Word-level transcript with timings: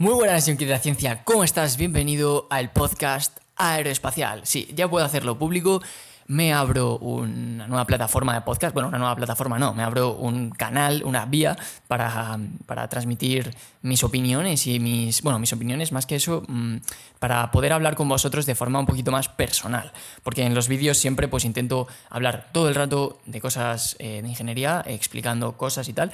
Muy 0.00 0.14
buenas, 0.14 0.46
Yonki 0.46 0.64
de 0.64 0.70
la 0.70 0.78
Ciencia, 0.78 1.24
¿cómo 1.24 1.42
estás? 1.42 1.76
Bienvenido 1.76 2.46
al 2.50 2.70
podcast 2.70 3.36
Aeroespacial. 3.56 4.42
Sí, 4.44 4.72
ya 4.76 4.88
puedo 4.88 5.04
hacerlo 5.04 5.40
público. 5.40 5.82
Me 6.28 6.52
abro 6.52 6.98
una 6.98 7.66
nueva 7.66 7.84
plataforma 7.84 8.32
de 8.32 8.42
podcast. 8.42 8.72
Bueno, 8.72 8.90
una 8.90 8.98
nueva 8.98 9.16
plataforma 9.16 9.58
no, 9.58 9.74
me 9.74 9.82
abro 9.82 10.12
un 10.12 10.50
canal, 10.50 11.02
una 11.04 11.26
vía 11.26 11.58
para, 11.88 12.38
para 12.66 12.88
transmitir 12.88 13.52
mis 13.82 14.04
opiniones 14.04 14.68
y 14.68 14.78
mis. 14.78 15.20
Bueno, 15.22 15.40
mis 15.40 15.52
opiniones, 15.52 15.90
más 15.90 16.06
que 16.06 16.14
eso, 16.14 16.44
mm, 16.46 16.76
para 17.18 17.50
poder 17.50 17.72
hablar 17.72 17.96
con 17.96 18.08
vosotros 18.08 18.46
de 18.46 18.54
forma 18.54 18.78
un 18.78 18.86
poquito 18.86 19.10
más 19.10 19.28
personal. 19.28 19.90
Porque 20.22 20.44
en 20.44 20.54
los 20.54 20.68
vídeos 20.68 20.96
siempre 20.96 21.26
pues 21.26 21.44
intento 21.44 21.88
hablar 22.08 22.50
todo 22.52 22.68
el 22.68 22.76
rato 22.76 23.18
de 23.26 23.40
cosas 23.40 23.96
eh, 23.98 24.22
de 24.22 24.28
ingeniería, 24.28 24.84
explicando 24.86 25.56
cosas 25.56 25.88
y 25.88 25.92
tal. 25.92 26.12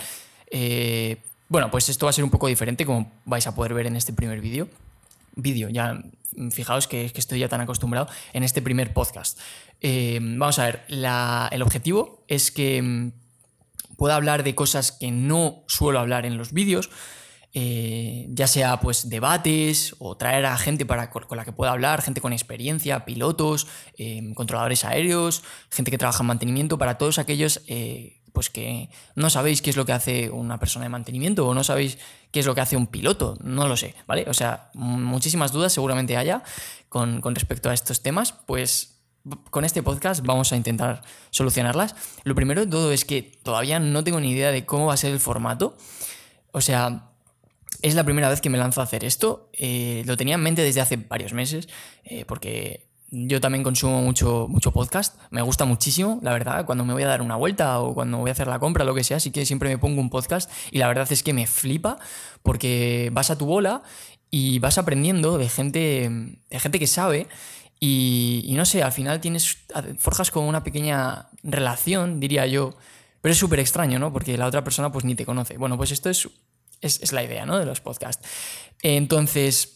Eh, 0.51 1.19
bueno, 1.49 1.71
pues 1.71 1.89
esto 1.89 2.07
va 2.07 2.11
a 2.11 2.13
ser 2.13 2.25
un 2.25 2.31
poco 2.31 2.47
diferente, 2.47 2.87
como 2.87 3.13
vais 3.25 3.47
a 3.47 3.55
poder 3.55 3.75
ver 3.75 3.87
en 3.87 3.97
este 3.97 4.13
primer 4.13 4.41
vídeo. 4.41 4.69
Vídeo, 5.37 5.69
ya 5.69 6.01
fijaos 6.51 6.87
que, 6.87 7.11
que, 7.11 7.21
estoy 7.21 7.41
ya 7.41 7.49
tan 7.49 7.61
acostumbrado 7.61 8.09
en 8.33 8.43
este 8.45 8.63
primer 8.63 8.93
podcast. 8.93 9.39
Eh, 9.81 10.19
vamos 10.21 10.59
a 10.59 10.67
ver, 10.67 10.85
el 10.89 11.63
objetivo 11.63 12.25
es 12.29 12.51
que 12.51 12.81
mm, 12.81 13.13
pueda 13.97 14.17
hablar 14.17 14.43
de 14.43 14.55
cosas 14.55 14.93
que 14.93 15.11
no 15.11 15.65
suelo 15.67 15.99
hablar 15.99 16.27
en 16.27 16.37
los 16.37 16.53
vídeos, 16.53 16.91
eh, 17.57 18.27
ya 18.31 18.49
sea 18.49 18.81
pues 18.81 19.09
debates 19.09 19.95
o 20.01 20.17
traer 20.17 20.45
a 20.45 20.59
gente 20.59 20.85
para, 20.87 21.11
con, 21.11 21.37
la 21.37 21.45
que 21.45 21.53
pueda 21.53 21.71
hablar, 21.71 22.03
gente 22.03 22.21
con 22.21 22.33
experiencia, 22.33 23.05
pilotos, 23.05 23.69
eh, 23.97 24.33
controladores 24.35 24.85
aéreos, 24.85 25.45
gente 25.71 25.93
que 25.93 25.99
trabaja 25.99 26.23
en 26.23 26.27
mantenimiento, 26.27 26.79
para 26.79 26.99
todos 26.99 27.19
aquellos 27.19 27.63
eh, 27.69 28.21
pues 28.35 28.51
que 28.51 28.91
no 29.15 29.31
sabéis 29.31 29.63
qué 29.63 29.71
es 29.71 29.77
lo 29.77 29.87
que 29.87 29.93
hace 29.93 30.29
una 30.29 30.59
persona 30.59 30.87
de 30.87 30.89
mantenimiento 30.89 31.47
o 31.47 31.55
no 31.55 31.63
sabéis 31.63 31.99
qué 32.33 32.41
es 32.41 32.47
lo 32.47 32.55
que 32.57 32.61
hace 32.61 32.77
un 32.77 32.89
piloto, 32.89 33.39
no 33.45 33.69
lo 33.69 33.77
sé, 33.77 33.95
¿vale? 34.09 34.27
O 34.29 34.35
sea, 34.35 34.71
muchísimas 34.75 35.53
dudas 35.53 35.73
seguramente 35.73 36.17
haya 36.17 36.43
con, 36.89 37.23
respecto 37.23 37.71
a 37.71 37.75
estos 37.75 38.03
temas, 38.03 38.33
pues 38.33 38.99
con 39.51 39.65
este 39.65 39.85
podcast 39.85 40.27
vamos 40.27 40.53
a 40.53 40.57
intentar 40.57 41.03
solucionarlas. 41.31 41.95
Lo 42.25 42.35
primero 42.35 42.65
de 42.65 42.67
todo 42.67 42.91
es 42.91 43.05
que 43.05 43.23
todavía 43.23 43.79
no 43.79 44.03
tengo 44.03 44.19
ni 44.19 44.33
idea 44.33 44.51
de 44.51 44.67
cómo 44.67 44.87
va 44.87 44.95
a 44.95 44.97
ser 44.97 45.13
el 45.13 45.21
formato. 45.21 45.77
O 46.51 46.61
sea, 46.61 47.13
es 47.83 47.95
la 47.95 48.03
primera 48.03 48.29
vez 48.29 48.41
que 48.41 48.51
me 48.51 48.59
lanzo 48.59 48.81
a 48.81 48.85
hacer 48.85 49.05
esto. 49.05 49.49
Eh, 49.53 50.03
lo 50.07 50.17
tenía 50.17 50.35
en 50.35 50.43
mente 50.43 50.63
desde 50.63 50.81
hace 50.81 50.97
varios 50.97 51.33
meses, 51.33 51.69
eh, 52.03 52.25
porque 52.25 52.89
yo 53.15 53.41
también 53.41 53.63
consumo 53.63 54.03
mucho, 54.03 54.47
mucho 54.49 54.73
podcast, 54.73 55.17
me 55.31 55.41
gusta 55.41 55.65
muchísimo, 55.65 56.19
la 56.23 56.33
verdad, 56.33 56.67
cuando 56.67 56.85
me 56.85 56.93
voy 56.93 57.05
a 57.05 57.07
dar 57.07 57.23
una 57.23 57.37
vuelta 57.37 57.81
o 57.81 57.95
cuando 57.95 58.19
voy 58.19 58.29
a 58.29 58.33
hacer 58.33 58.49
la 58.49 58.59
compra, 58.59 58.85
lo 58.85 58.95
que 58.95 59.05
sea, 59.05 59.21
sí 59.21 59.31
que 59.31 59.47
siempre 59.47 59.69
me 59.69 59.79
pongo 59.79 60.01
un 60.01 60.11
podcast 60.11 60.51
y 60.73 60.79
la 60.79 60.89
verdad 60.89 61.07
es 61.11 61.23
que 61.23 61.33
me 61.33 61.47
flipa 61.47 61.99
porque 62.43 63.11
vas 63.13 63.31
a 63.31 63.39
tu 63.39 63.47
bola 63.47 63.83
y 64.31 64.59
vas 64.59 64.79
aprendiendo 64.79 65.39
de 65.39 65.49
gente, 65.49 66.11
de 66.51 66.61
gente 66.61 66.79
que 66.81 66.89
sabe 66.89 67.29
y, 67.79 68.53
no 68.57 68.65
sé, 68.65 68.83
al 68.83 68.93
final 68.93 69.21
tienes, 69.21 69.59
forjas 69.99 70.31
como 70.31 70.49
una 70.49 70.65
pequeña 70.65 71.29
relación, 71.43 72.19
diría 72.19 72.47
yo, 72.47 72.75
pero 73.21 73.33
es 73.33 73.39
súper 73.39 73.61
extraño, 73.61 73.99
¿no? 73.99 74.13
Porque 74.13 74.37
la 74.37 74.47
otra 74.47 74.65
persona 74.65 74.91
pues 74.91 75.05
ni 75.05 75.15
te 75.15 75.25
conoce. 75.25 75.57
Bueno, 75.57 75.77
pues 75.77 75.93
esto 75.93 76.11
es, 76.11 76.29
es, 76.81 77.01
es 77.01 77.13
la 77.13 77.23
idea, 77.23 77.47
¿no? 77.47 77.59
De 77.59 77.67
los 77.67 77.81
podcasts. 77.81 78.27
Entonces... 78.83 79.74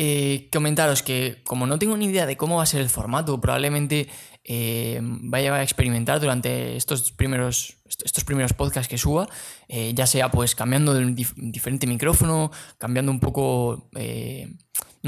Eh, 0.00 0.48
comentaros 0.52 1.02
que 1.02 1.38
como 1.42 1.66
no 1.66 1.76
tengo 1.76 1.96
ni 1.96 2.04
idea 2.04 2.24
de 2.24 2.36
cómo 2.36 2.58
va 2.58 2.62
a 2.62 2.66
ser 2.66 2.80
el 2.82 2.88
formato, 2.88 3.40
probablemente 3.40 4.08
eh, 4.44 5.00
vaya 5.02 5.52
a 5.52 5.64
experimentar 5.64 6.20
durante 6.20 6.76
estos 6.76 7.10
primeros, 7.10 7.78
estos 8.04 8.22
primeros 8.22 8.52
podcasts 8.52 8.88
que 8.88 8.96
suba, 8.96 9.28
eh, 9.66 9.92
ya 9.96 10.06
sea 10.06 10.30
pues 10.30 10.54
cambiando 10.54 10.94
de 10.94 11.04
un 11.04 11.16
diferente 11.16 11.88
micrófono, 11.88 12.52
cambiando 12.78 13.10
un 13.10 13.18
poco 13.18 13.90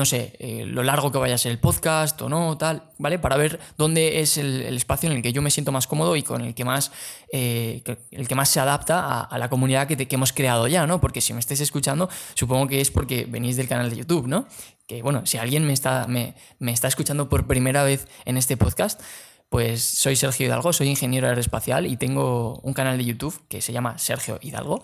no 0.00 0.06
sé, 0.06 0.32
eh, 0.38 0.64
lo 0.64 0.82
largo 0.82 1.12
que 1.12 1.18
vaya 1.18 1.34
a 1.34 1.38
ser 1.38 1.52
el 1.52 1.58
podcast 1.58 2.22
o 2.22 2.30
no, 2.30 2.56
tal, 2.56 2.84
¿vale? 2.96 3.18
Para 3.18 3.36
ver 3.36 3.60
dónde 3.76 4.20
es 4.22 4.38
el, 4.38 4.74
espacio 4.74 5.10
en 5.10 5.16
el 5.16 5.22
que 5.22 5.34
yo 5.34 5.42
me 5.42 5.50
siento 5.50 5.72
más 5.72 5.86
cómodo 5.86 6.16
y 6.16 6.22
con 6.22 6.40
el 6.40 6.54
que 6.54 6.64
más, 6.64 6.90
eh, 7.30 7.82
el 8.10 8.26
que 8.26 8.34
más 8.34 8.48
se 8.48 8.60
adapta 8.60 9.20
a, 9.20 9.36
la 9.36 9.50
comunidad 9.50 9.86
que, 9.86 9.98
que, 9.98 10.14
hemos 10.14 10.32
creado 10.32 10.66
ya, 10.68 10.86
¿no? 10.86 11.02
Porque 11.02 11.20
si 11.20 11.34
me 11.34 11.38
estáis 11.38 11.60
escuchando, 11.60 12.08
supongo 12.32 12.66
que 12.66 12.80
es 12.80 12.90
porque 12.90 13.26
venís 13.28 13.58
del 13.58 13.68
canal 13.68 13.90
de 13.90 13.96
YouTube, 13.96 14.26
¿no? 14.26 14.46
Que 14.86 15.02
bueno, 15.02 15.26
si 15.26 15.36
alguien 15.36 15.66
me 15.66 15.74
está, 15.74 16.06
me, 16.06 16.34
me 16.58 16.72
está 16.72 16.88
escuchando 16.88 17.28
por 17.28 17.46
primera 17.46 17.82
vez 17.82 18.08
en 18.24 18.38
este 18.38 18.56
podcast, 18.56 19.02
pues 19.50 19.82
soy 19.82 20.16
Sergio 20.16 20.46
Hidalgo, 20.46 20.72
soy 20.72 20.88
ingeniero 20.88 21.28
aeroespacial 21.28 21.84
y 21.84 21.98
tengo 21.98 22.58
un 22.62 22.72
canal 22.72 22.96
de 22.96 23.04
YouTube 23.04 23.38
que 23.48 23.60
se 23.60 23.74
llama 23.74 23.98
Sergio 23.98 24.38
Hidalgo, 24.40 24.80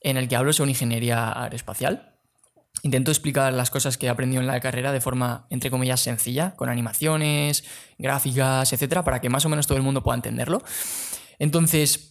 en 0.00 0.16
el 0.16 0.26
que 0.26 0.34
hablo 0.34 0.52
sobre 0.52 0.70
ingeniería 0.70 1.30
aeroespacial 1.40 2.09
intento 2.82 3.10
explicar 3.10 3.52
las 3.52 3.70
cosas 3.70 3.98
que 3.98 4.06
he 4.06 4.08
aprendido 4.08 4.40
en 4.40 4.46
la 4.46 4.60
carrera 4.60 4.92
de 4.92 5.00
forma, 5.00 5.46
entre 5.50 5.70
comillas, 5.70 6.00
sencilla, 6.00 6.54
con 6.56 6.68
animaciones, 6.68 7.64
gráficas, 7.98 8.72
etcétera, 8.72 9.04
para 9.04 9.20
que 9.20 9.28
más 9.28 9.44
o 9.44 9.48
menos 9.48 9.66
todo 9.66 9.76
el 9.76 9.84
mundo 9.84 10.02
pueda 10.02 10.16
entenderlo. 10.16 10.62
Entonces, 11.38 12.10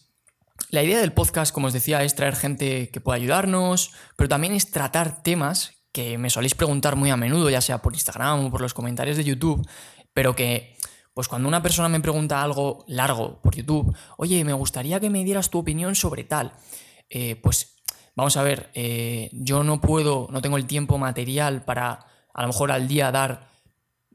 la 0.70 0.84
idea 0.84 1.00
del 1.00 1.14
podcast, 1.14 1.54
como 1.54 1.68
os 1.68 1.74
decía, 1.74 2.04
es 2.04 2.16
traer 2.16 2.36
gente 2.36 2.90
que 2.90 3.02
pueda 3.02 3.16
ayudarnos, 3.16 3.92
pero 4.16 4.30
también 4.30 4.54
es 4.54 4.70
tratar 4.70 5.24
temas 5.24 5.80
que 5.92 6.18
me 6.18 6.30
soléis 6.30 6.54
preguntar 6.54 6.96
muy 6.96 7.10
a 7.10 7.18
menudo, 7.18 7.50
ya 7.50 7.62
sea 7.62 7.82
por 7.82 7.94
Instagram 7.94 8.46
o 8.46 8.52
por 8.52 8.62
los 8.62 8.74
comentarios 8.74 9.18
de 9.18 9.24
YouTube, 9.24 9.68
pero 10.14 10.36
que, 10.36 10.78
pues 11.14 11.28
cuando 11.28 11.48
una 11.48 11.64
persona 11.64 11.90
me 11.90 12.00
pregunta 12.00 12.44
algo 12.44 12.86
largo 12.88 13.42
por 13.42 13.56
YouTube, 13.56 13.96
oye, 14.18 14.44
me 14.44 14.54
gustaría 14.54 15.00
que 15.00 15.10
me 15.10 15.24
dieras 15.24 15.50
tu 15.50 15.58
opinión 15.58 15.96
sobre 15.96 16.24
tal, 16.24 16.54
eh, 17.10 17.36
pues 17.38 17.79
Vamos 18.20 18.36
a 18.36 18.44
ver, 18.44 18.70
eh, 18.74 19.30
yo 19.32 19.64
no 19.64 19.80
puedo, 19.80 20.28
no 20.30 20.42
tengo 20.42 20.58
el 20.58 20.66
tiempo 20.66 20.98
material 20.98 21.64
para 21.64 22.06
a 22.34 22.42
lo 22.42 22.50
mejor 22.50 22.70
al 22.70 22.86
día 22.86 23.14
dar 23.14 23.48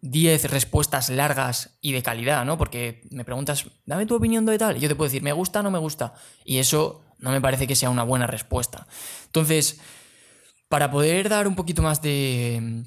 10 0.03 0.51
respuestas 0.51 1.09
largas 1.09 1.79
y 1.81 1.93
de 1.93 2.03
calidad, 2.03 2.45
¿no? 2.45 2.59
Porque 2.59 3.01
me 3.11 3.25
preguntas, 3.25 3.65
dame 3.87 4.05
tu 4.05 4.15
opinión 4.15 4.45
de 4.45 4.59
tal, 4.59 4.77
y 4.77 4.81
yo 4.81 4.91
te 4.91 4.95
puedo 4.95 5.09
decir, 5.09 5.23
me 5.23 5.33
gusta 5.33 5.63
no 5.63 5.71
me 5.71 5.79
gusta, 5.79 6.13
y 6.45 6.59
eso 6.59 7.01
no 7.19 7.31
me 7.31 7.41
parece 7.41 7.67
que 7.67 7.75
sea 7.75 7.89
una 7.89 8.03
buena 8.03 8.27
respuesta. 8.27 8.87
Entonces, 9.25 9.81
para 10.69 10.91
poder 10.91 11.31
dar 11.31 11.49
un 11.49 11.55
poquito 11.55 11.81
más 11.81 12.03
de... 12.03 12.85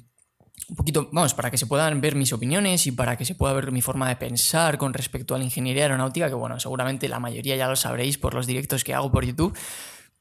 Un 0.68 0.76
poquito, 0.76 1.08
vamos, 1.10 1.34
para 1.34 1.50
que 1.50 1.58
se 1.58 1.66
puedan 1.66 2.00
ver 2.00 2.14
mis 2.14 2.32
opiniones 2.32 2.86
y 2.86 2.92
para 2.92 3.16
que 3.16 3.24
se 3.24 3.34
pueda 3.34 3.54
ver 3.54 3.72
mi 3.72 3.82
forma 3.82 4.08
de 4.08 4.14
pensar 4.14 4.78
con 4.78 4.94
respecto 4.94 5.34
a 5.34 5.38
la 5.38 5.44
ingeniería 5.44 5.82
aeronáutica, 5.82 6.28
que 6.28 6.34
bueno, 6.34 6.60
seguramente 6.60 7.08
la 7.08 7.18
mayoría 7.18 7.56
ya 7.56 7.66
lo 7.66 7.74
sabréis 7.74 8.18
por 8.18 8.34
los 8.34 8.46
directos 8.46 8.84
que 8.84 8.94
hago 8.94 9.10
por 9.10 9.24
YouTube, 9.24 9.56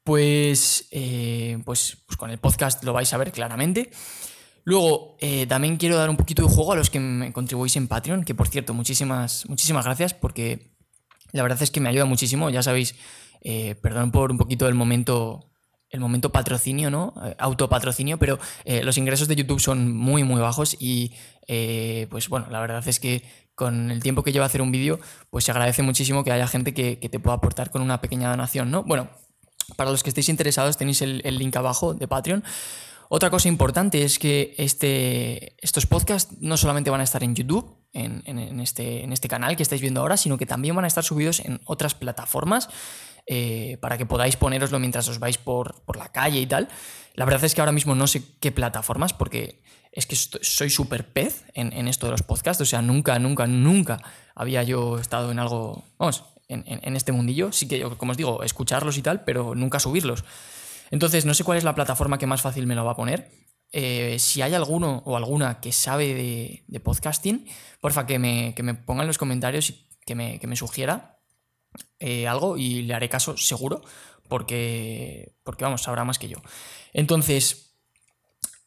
pues, 0.08 0.88
eh, 0.92 1.60
pues, 1.66 1.98
pues, 2.06 2.16
con 2.16 2.32
el 2.32 2.38
podcast 2.38 2.82
lo 2.86 2.94
vais 2.94 3.12
a 3.12 3.18
ver 3.18 3.34
claramente. 3.34 3.92
Luego, 4.64 5.18
eh, 5.20 5.46
también 5.48 5.76
quiero 5.76 5.98
dar 5.98 6.10
un 6.10 6.16
poquito 6.16 6.44
de 6.44 6.48
juego 6.48 6.72
a 6.72 6.78
los 6.78 6.90
que 6.90 7.02
me 7.02 7.34
contribuís 7.34 7.76
en 7.76 7.90
Patreon, 7.90 8.24
que 8.24 8.34
por 8.34 8.48
cierto, 8.48 8.74
muchísimas, 8.74 9.46
muchísimas 9.50 9.84
gracias 9.84 10.14
porque 10.14 10.72
la 11.34 11.44
verdad 11.44 11.62
es 11.62 11.72
que 11.72 11.82
me 11.82 11.90
ayuda 11.90 12.06
muchísimo. 12.06 12.50
Ya 12.50 12.64
sabéis, 12.64 12.96
eh, 13.42 13.76
perdón 13.82 14.12
por 14.12 14.32
un 14.32 14.38
poquito 14.38 14.70
el 14.70 14.76
momento, 14.76 15.52
el 15.90 16.00
momento 16.00 16.32
patrocinio, 16.32 16.90
¿no? 16.90 17.14
autopatrocinio, 17.38 18.18
pero 18.18 18.40
los 18.84 18.98
ingresos 18.98 19.28
de 19.28 19.36
YouTube 19.36 19.60
son 19.60 19.94
muy, 19.94 20.24
muy 20.24 20.40
bajos 20.40 20.78
y 20.80 21.12
pues 22.10 22.30
bueno, 22.30 22.48
la 22.50 22.62
verdad 22.62 22.88
es 22.88 23.02
que 23.02 23.24
con 23.56 23.92
el 23.92 24.02
tiempo 24.02 24.24
que 24.24 24.32
lleva 24.32 24.46
hacer 24.46 24.62
un 24.62 24.72
vídeo, 24.72 25.02
pues 25.30 25.44
se 25.44 25.52
agradece 25.52 25.84
muchísimo 25.84 26.24
que 26.24 26.32
haya 26.32 26.48
gente 26.48 26.74
que, 26.74 26.98
que 26.98 27.10
te 27.10 27.20
pueda 27.20 27.36
aportar 27.36 27.72
con 27.72 27.82
una 27.82 28.00
pequeña 28.00 28.30
donación, 28.30 28.72
¿no? 28.72 28.84
Bueno, 28.84 29.10
para 29.76 29.92
los 29.92 30.04
que 30.04 30.10
estéis 30.10 30.30
interesados 30.30 30.78
tenéis 30.78 31.02
el, 31.02 31.22
link 31.38 31.56
abajo 31.56 31.94
de 31.94 32.08
Patreon. 32.08 32.44
Otra 33.10 33.30
cosa 33.30 33.48
importante 33.48 34.04
es 34.04 34.20
que 34.20 34.54
este, 34.58 35.56
estos 35.64 35.86
podcasts 35.86 36.36
no 36.40 36.58
solamente 36.58 36.90
van 36.90 37.02
a 37.02 37.04
estar 37.04 37.24
en 37.24 37.36
YouTube, 37.36 37.76
en, 37.94 38.60
este, 38.60 39.04
en, 39.04 39.14
este, 39.14 39.28
canal 39.28 39.56
que 39.56 39.64
estáis 39.64 39.82
viendo 39.82 40.02
ahora, 40.02 40.18
sino 40.18 40.38
que 40.38 40.46
también 40.46 40.76
van 40.76 40.86
a 40.86 40.88
estar 40.88 41.04
subidos 41.04 41.40
en 41.40 41.62
otras 41.66 41.96
plataformas 41.96 42.70
eh, 43.26 43.78
para 43.82 43.98
que 43.98 44.06
podáis 44.06 44.36
poneroslo 44.36 44.78
mientras 44.80 45.08
os 45.08 45.20
vais 45.20 45.38
por, 45.38 45.82
por, 45.86 45.98
la 45.98 46.12
calle 46.12 46.40
y 46.40 46.46
tal. 46.46 46.68
La 47.14 47.26
verdad 47.26 47.44
es 47.46 47.56
que 47.56 47.62
ahora 47.62 47.72
mismo 47.72 47.96
no 47.96 48.08
sé 48.08 48.24
qué 48.40 48.52
plataformas, 48.52 49.14
porque 49.14 49.64
es 49.92 50.06
que 50.06 50.16
soy 50.16 50.70
súper 50.70 51.08
pez 51.08 51.46
en, 51.54 51.74
en, 51.74 51.88
esto 51.88 52.08
de 52.08 52.12
los 52.12 52.24
podcasts, 52.24 52.62
o 52.62 52.66
sea, 52.66 52.82
nunca, 52.82 53.18
nunca, 53.20 53.48
nunca 53.48 54.02
había 54.36 54.64
yo 54.64 55.00
estado 55.00 55.32
en 55.32 55.40
algo, 55.40 55.84
vamos, 55.98 56.24
en, 56.48 56.96
este 56.96 57.12
mundillo. 57.12 57.52
Sí 57.52 57.68
que, 57.68 57.82
como 57.98 58.12
os 58.12 58.18
digo, 58.18 58.44
escucharlos 58.44 58.98
y 58.98 59.02
tal, 59.02 59.24
pero 59.24 59.56
nunca 59.56 59.80
subirlos. 59.80 60.24
Entonces, 60.92 61.26
no 61.26 61.34
sé 61.34 61.44
cuál 61.44 61.58
es 61.58 61.64
la 61.64 61.76
plataforma 61.76 62.18
que 62.18 62.28
más 62.28 62.42
fácil 62.42 62.68
me 62.68 62.76
lo 62.76 62.86
va 62.86 62.92
a 62.92 62.96
poner. 62.96 63.30
Eh, 63.74 64.18
si 64.20 64.42
hay 64.42 64.54
alguno 64.54 65.04
o 65.06 65.18
alguna 65.18 65.60
que 65.60 65.72
sabe 65.72 66.64
de, 66.68 66.80
podcasting, 66.80 67.46
porfa, 67.82 68.06
que 68.06 68.18
me, 68.20 68.54
que 68.56 68.64
me 68.64 68.74
ponga 68.74 69.02
en 69.02 69.08
los 69.08 69.18
comentarios 69.18 69.70
y 69.70 69.88
que 70.06 70.16
me, 70.16 70.40
que 70.40 70.48
me 70.48 70.56
sugiera 70.56 71.20
eh, 72.00 72.28
algo 72.28 72.58
y 72.58 72.84
le 72.84 72.94
haré 72.94 73.10
caso 73.10 73.36
seguro, 73.36 73.82
porque, 74.30 75.34
porque 75.44 75.66
vamos, 75.66 75.84
sabrá 75.84 76.06
más 76.06 76.18
que 76.18 76.30
yo. 76.30 76.38
Entonces, 76.94 77.76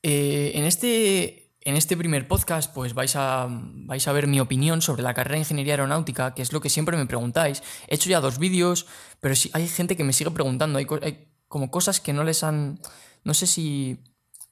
eh, 0.02 0.52
en 0.54 0.64
este 0.64 1.39
en 1.62 1.76
este 1.76 1.96
primer 1.96 2.26
podcast, 2.26 2.72
pues 2.72 2.94
vais 2.94 3.14
a, 3.16 3.46
vais 3.50 4.06
a 4.08 4.12
ver 4.12 4.26
mi 4.26 4.40
opinión 4.40 4.80
sobre 4.80 5.02
la 5.02 5.12
carrera 5.12 5.34
de 5.34 5.40
ingeniería 5.40 5.74
aeronáutica, 5.74 6.34
que 6.34 6.42
es 6.42 6.52
lo 6.52 6.60
que 6.60 6.70
siempre 6.70 6.96
me 6.96 7.06
preguntáis. 7.06 7.62
He 7.86 7.96
hecho 7.96 8.08
ya 8.08 8.20
dos 8.20 8.38
vídeos, 8.38 8.86
pero 9.20 9.34
sí, 9.34 9.50
hay 9.52 9.68
gente 9.68 9.96
que 9.96 10.04
me 10.04 10.12
sigue 10.12 10.30
preguntando. 10.30 10.78
Hay, 10.78 10.86
como 11.48 11.70
cosas 11.70 12.00
que 12.00 12.12
no 12.12 12.24
les 12.24 12.42
han. 12.44 12.80
No 13.24 13.34
sé 13.34 13.46
si. 13.46 13.98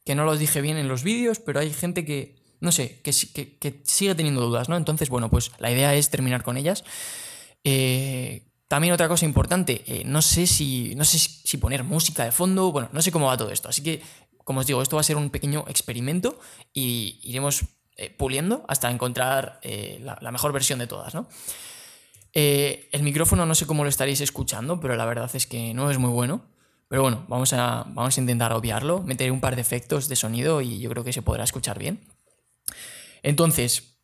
que 0.05 0.15
no 0.15 0.25
los 0.25 0.39
dije 0.39 0.61
bien 0.61 0.77
en 0.77 0.89
los 0.89 1.03
vídeos, 1.03 1.39
pero 1.39 1.61
hay 1.61 1.73
gente 1.73 2.05
que, 2.05 2.37
no 2.61 2.73
sé, 2.73 3.01
que, 3.03 3.13
que, 3.59 3.83
sigue 3.85 4.15
teniendo 4.15 4.43
dudas, 4.43 4.69
¿no? 4.69 4.77
Entonces, 4.77 5.09
bueno, 5.09 5.31
pues 5.31 5.53
la 5.59 5.71
idea 5.71 5.95
es 5.95 6.11
terminar 6.11 6.43
con 6.43 6.59
ellas. 6.59 6.85
Eh, 7.65 8.48
también 8.69 8.93
otra 8.93 9.09
cosa 9.09 9.25
importante, 9.25 9.82
eh, 9.87 10.03
no 10.05 10.23
sé 10.23 10.47
si 10.47 10.94
no 10.94 11.05
sé 11.05 11.19
si 11.19 11.56
poner 11.56 11.85
música 11.85 12.25
de 12.25 12.32
fondo, 12.32 12.70
bueno, 12.70 12.91
no 12.93 13.03
sé 13.03 13.11
cómo 13.11 13.26
va 13.26 13.37
todo 13.37 13.50
esto, 13.50 13.69
así 13.69 13.82
que 13.82 14.03
como 14.44 14.61
os 14.61 14.67
digo, 14.67 14.81
esto 14.81 14.97
va 14.97 15.00
a 15.00 15.05
ser 15.05 15.17
un 15.17 15.31
pequeño 15.31 15.65
experimento 15.69 16.38
y 16.73 17.20
iremos 17.23 17.65
eh, 17.97 18.11
puliendo 18.11 18.65
hasta 18.69 18.91
encontrar 18.91 19.59
eh, 19.62 20.00
la, 20.03 20.31
mejor 20.31 20.53
versión 20.53 20.79
de 20.79 20.87
todas, 20.87 21.15
¿no? 21.15 21.29
el 22.35 23.03
micrófono 23.03 23.47
no 23.47 23.56
sé 23.56 23.67
cómo 23.67 23.82
lo 23.82 23.88
estaréis 23.88 24.20
escuchando, 24.20 24.79
pero 24.79 24.94
la 24.94 25.05
verdad 25.06 25.29
es 25.35 25.49
que 25.49 25.75
no 25.75 25.91
es 25.91 25.99
muy 25.99 26.11
bueno. 26.11 26.44
Pero 26.88 27.03
bueno, 27.03 27.26
vamos 27.29 27.53
a, 27.53 27.85
vamos 27.88 28.17
a 28.17 28.21
intentar 28.21 28.53
obviarlo, 28.53 29.03
meter 29.03 29.31
un 29.31 29.41
par 29.41 29.56
de 29.56 29.61
efectos 29.61 30.09
de 30.09 30.14
sonido 30.17 30.62
y 30.62 30.79
yo 30.79 30.88
creo 30.88 31.03
que 31.03 31.12
se 31.12 31.21
podrá 31.21 31.43
escuchar 31.43 31.79
bien. 31.79 32.00
Entonces, 33.23 33.99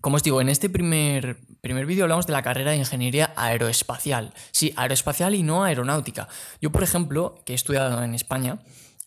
como 0.00 0.16
os 0.16 0.22
digo, 0.22 0.40
en 0.40 0.48
este 0.48 0.68
primer, 0.68 1.38
primer 1.60 1.86
vídeo 1.86 2.04
hablamos 2.04 2.26
de 2.26 2.32
la 2.32 2.42
carrera 2.42 2.72
de 2.72 2.78
ingeniería 2.78 3.32
aeroespacial. 3.36 4.32
Sí, 4.50 4.72
aeroespacial 4.76 5.34
y 5.34 5.42
no 5.42 5.64
aeronáutica. 5.64 6.28
Yo, 6.60 6.70
por 6.70 6.82
ejemplo, 6.82 7.42
que 7.44 7.52
he 7.52 7.56
estudiado 7.56 8.02
en 8.02 8.14
España, 8.14 8.60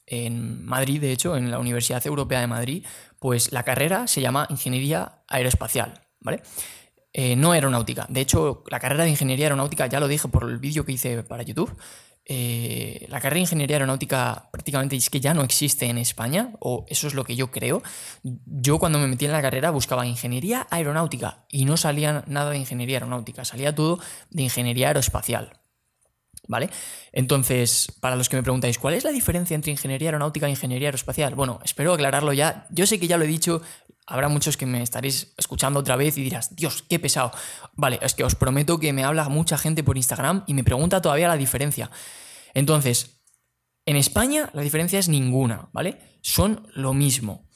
en 0.06 0.66
Madrid, 0.66 1.02
de 1.02 1.12
hecho, 1.12 1.38
en 1.38 1.52
la 1.52 1.60
Universidad 1.60 2.06
Europea 2.06 2.42
de 2.42 2.48
Madrid, 2.48 2.86
pues 3.20 3.52
la 3.52 3.64
carrera 3.64 4.08
se 4.08 4.22
llama 4.22 4.48
Ingeniería 4.50 5.24
Aeroespacial, 5.28 6.02
¿vale? 6.20 6.42
Eh, 7.14 7.36
no 7.36 7.52
aeronáutica. 7.52 8.08
De 8.10 8.22
hecho, 8.22 8.64
la 8.70 8.80
carrera 8.80 9.04
de 9.04 9.12
Ingeniería 9.12 9.46
Aeronáutica, 9.46 9.86
ya 9.88 10.00
lo 10.00 10.08
dije 10.08 10.28
por 10.28 10.50
el 10.50 10.58
vídeo 10.58 10.84
que 10.84 10.94
hice 10.94 11.24
para 11.24 11.44
YouTube, 11.44 11.72
eh, 12.26 13.06
la 13.10 13.20
carrera 13.20 13.36
de 13.36 13.42
ingeniería 13.42 13.76
aeronáutica 13.76 14.50
prácticamente 14.52 14.98
que 15.12 15.20
ya 15.20 15.34
no 15.34 15.44
existe 15.44 15.88
en 15.88 15.98
España, 15.98 16.54
o 16.60 16.86
eso 16.88 17.08
es 17.08 17.14
lo 17.14 17.26
que 17.26 17.36
yo 17.36 17.52
creo. 17.52 17.84
Yo 18.24 18.80
cuando 18.80 19.00
me 19.00 19.08
metí 19.08 19.26
en 19.26 19.34
la 19.34 19.42
carrera 19.42 19.72
buscaba 19.72 20.06
ingeniería 20.06 20.66
aeronáutica 20.70 21.46
y 21.50 21.66
no 21.66 21.76
salía 21.76 22.24
nada 22.28 22.52
de 22.52 22.58
ingeniería 22.58 22.98
aeronáutica, 22.98 23.44
salía 23.44 23.76
todo 23.76 24.00
de 24.30 24.44
ingeniería 24.44 24.88
aeroespacial. 24.88 25.60
¿Vale? 26.46 26.70
Entonces, 27.14 27.88
para 28.02 28.18
los 28.18 28.28
que 28.28 28.36
me 28.36 28.44
preguntáis, 28.44 28.78
¿cuál 28.78 28.96
es 28.96 29.06
la 29.06 29.12
diferencia 29.12 29.56
entre 29.56 29.72
ingeniería 29.72 30.10
aeronáutica 30.10 30.48
e 30.48 30.50
ingeniería 30.50 30.90
aeroespacial? 30.90 31.36
Bueno, 31.36 31.60
espero 31.64 31.94
aclararlo 31.94 32.34
ya. 32.34 32.68
Yo 32.70 32.86
sé 32.86 33.00
que 33.00 33.08
ya 33.08 33.18
lo 33.18 33.24
he 33.24 33.28
dicho, 33.28 33.62
habrá 34.06 34.28
muchos 34.28 34.58
que 34.58 34.66
me 34.66 34.82
estaréis 34.82 35.34
escuchando 35.38 35.80
otra 35.80 35.96
vez 35.96 36.18
y 36.18 36.24
dirás, 36.24 36.56
Dios, 36.56 36.84
qué 36.90 37.00
pesado. 37.00 37.32
Vale, 37.74 38.00
es 38.02 38.14
que 38.14 38.24
os 38.24 38.36
prometo 38.36 38.80
que 38.80 38.94
me 38.94 39.04
habla 39.04 39.30
mucha 39.30 39.58
gente 39.58 39.84
por 39.84 39.98
Instagram 39.98 40.44
y 40.48 40.54
me 40.54 40.64
pregunta 40.64 41.02
todavía 41.02 41.28
la 41.28 41.38
diferencia. 41.38 41.90
Entonces, 42.54 43.22
en 43.86 43.96
España 43.96 44.50
la 44.54 44.62
diferencia 44.62 45.00
es 45.00 45.10
ninguna, 45.10 45.70
¿vale? 45.74 46.00
Son 46.22 46.68
lo 46.74 46.94
mismo. 46.94 47.50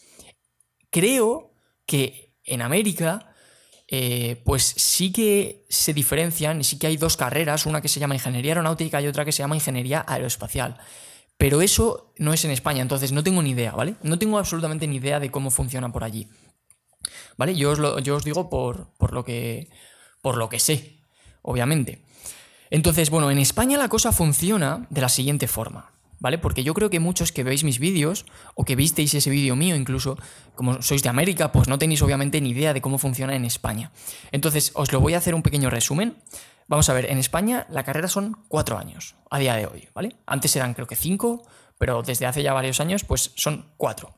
Creo 0.90 1.54
que 1.86 2.36
en 2.44 2.62
América, 2.62 3.34
eh, 3.88 4.42
pues 4.46 4.64
sí 4.64 5.12
que 5.12 5.66
se 5.70 5.94
diferencian 5.94 6.60
y 6.60 6.64
sí 6.64 6.80
que 6.80 6.88
hay 6.88 6.98
dos 6.98 7.18
carreras, 7.18 7.66
una 7.66 7.82
que 7.82 7.88
se 7.88 8.00
llama 8.00 8.16
ingeniería 8.16 8.52
aeronáutica 8.52 9.02
y 9.02 9.08
otra 9.08 9.26
que 9.26 9.32
se 9.32 9.44
llama 9.44 9.56
ingeniería 9.56 10.04
aeroespacial. 10.08 10.78
Pero 11.38 11.62
eso 11.62 12.14
no 12.18 12.34
es 12.34 12.44
en 12.46 12.52
España, 12.52 12.82
entonces 12.82 13.12
no 13.12 13.24
tengo 13.24 13.42
ni 13.44 13.52
idea, 13.52 13.72
¿vale? 13.72 13.96
No 14.02 14.18
tengo 14.18 14.40
absolutamente 14.40 14.88
ni 14.88 14.98
idea 14.98 15.20
de 15.20 15.30
cómo 15.30 15.52
funciona 15.52 15.92
por 15.92 16.04
allí. 16.04 16.28
¿Vale? 17.38 17.56
Yo 17.56 17.72
os, 17.72 17.80
os 17.80 18.24
digo 18.24 18.50
por, 18.50 18.94
por, 18.98 19.14
lo 19.14 19.24
que, 19.24 19.70
por 20.22 20.38
lo 20.38 20.50
que 20.50 20.60
sé, 20.60 21.00
obviamente. 21.44 22.02
Entonces, 22.70 23.10
bueno, 23.10 23.32
en 23.32 23.38
España 23.38 23.78
la 23.78 23.88
cosa 23.88 24.12
funciona 24.12 24.88
de 24.90 25.02
la 25.02 25.10
siguiente 25.10 25.48
forma, 25.48 25.92
¿vale? 26.20 26.38
Porque 26.38 26.64
yo 26.64 26.74
creo 26.74 26.90
que 26.90 27.00
muchos 27.00 27.32
que 27.32 27.44
veis 27.44 27.64
mis 27.64 27.80
vídeos, 27.80 28.26
o 28.56 28.66
que 28.66 28.76
visteis 28.76 29.14
ese 29.14 29.30
vídeo 29.30 29.56
mío 29.56 29.76
incluso, 29.76 30.18
como 30.56 30.82
sois 30.82 31.04
de 31.04 31.10
América, 31.10 31.52
pues 31.52 31.68
no 31.68 31.78
tenéis 31.78 32.02
obviamente 32.02 32.42
ni 32.42 32.50
idea 32.50 32.74
de 32.74 32.82
cómo 32.82 32.98
funciona 32.98 33.36
en 33.36 33.46
España. 33.46 33.92
Entonces, 34.32 34.72
os 34.74 34.92
lo 34.92 35.00
voy 35.00 35.14
a 35.14 35.20
hacer 35.20 35.36
un 35.36 35.44
pequeño 35.44 35.70
resumen. 35.70 36.18
Vamos 36.68 36.90
a 36.90 36.94
ver, 36.94 37.10
en 37.10 37.18
España 37.18 37.66
la 37.70 37.84
carrera 37.84 38.08
son 38.08 38.44
cuatro 38.48 38.78
años 38.78 39.16
a 39.30 39.40
día 39.40 39.56
de 39.56 39.66
hoy, 39.66 39.88
¿vale? 39.94 40.18
Antes 40.26 40.56
eran 40.56 40.74
creo 40.74 40.88
que 40.88 40.96
cinco, 40.96 41.44
pero 41.78 42.04
desde 42.04 42.26
hace 42.26 42.44
ya 42.44 42.54
varios 42.54 42.80
años 42.80 43.04
pues 43.04 43.32
son 43.36 43.74
cuatro. 43.78 44.14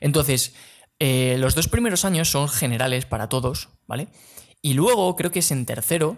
Entonces, 0.00 0.54
eh, 0.98 1.36
los 1.38 1.54
dos 1.54 1.68
primeros 1.68 2.04
años 2.04 2.30
son 2.30 2.48
generales 2.48 3.06
para 3.06 3.28
todos, 3.28 3.68
¿vale? 3.86 4.08
Y 4.62 4.74
luego 4.74 5.14
creo 5.16 5.30
que 5.30 5.40
es 5.40 5.50
en 5.50 5.66
tercero, 5.66 6.16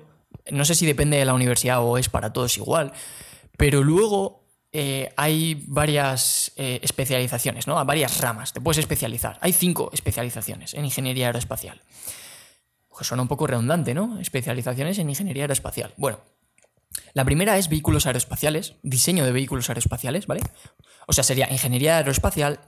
no 0.50 0.64
sé 0.64 0.74
si 0.74 0.86
depende 0.86 1.16
de 1.16 1.24
la 1.24 1.34
universidad 1.34 1.82
o 1.82 1.98
es 1.98 2.08
para 2.08 2.32
todos 2.32 2.56
igual, 2.56 2.92
pero 3.56 3.82
luego 3.82 4.44
eh, 4.72 5.12
hay 5.16 5.64
varias 5.66 6.52
eh, 6.56 6.80
especializaciones, 6.82 7.66
¿no? 7.66 7.82
Varias 7.84 8.20
ramas, 8.20 8.52
te 8.52 8.60
puedes 8.60 8.78
especializar. 8.78 9.38
Hay 9.40 9.52
cinco 9.52 9.90
especializaciones 9.92 10.74
en 10.74 10.84
ingeniería 10.84 11.26
aeroespacial. 11.26 11.80
Pues 12.94 13.08
suena 13.08 13.22
un 13.22 13.28
poco 13.28 13.46
redundante, 13.46 13.92
¿no? 13.92 14.20
Especializaciones 14.20 14.98
en 14.98 15.10
ingeniería 15.10 15.44
aeroespacial. 15.44 15.92
Bueno, 15.96 16.20
la 17.12 17.24
primera 17.24 17.58
es 17.58 17.68
vehículos 17.68 18.06
aeroespaciales, 18.06 18.76
diseño 18.82 19.24
de 19.24 19.32
vehículos 19.32 19.68
aeroespaciales, 19.68 20.26
¿vale? 20.26 20.42
O 21.06 21.12
sea, 21.12 21.24
sería 21.24 21.50
ingeniería 21.50 21.96
aeroespacial 21.96 22.60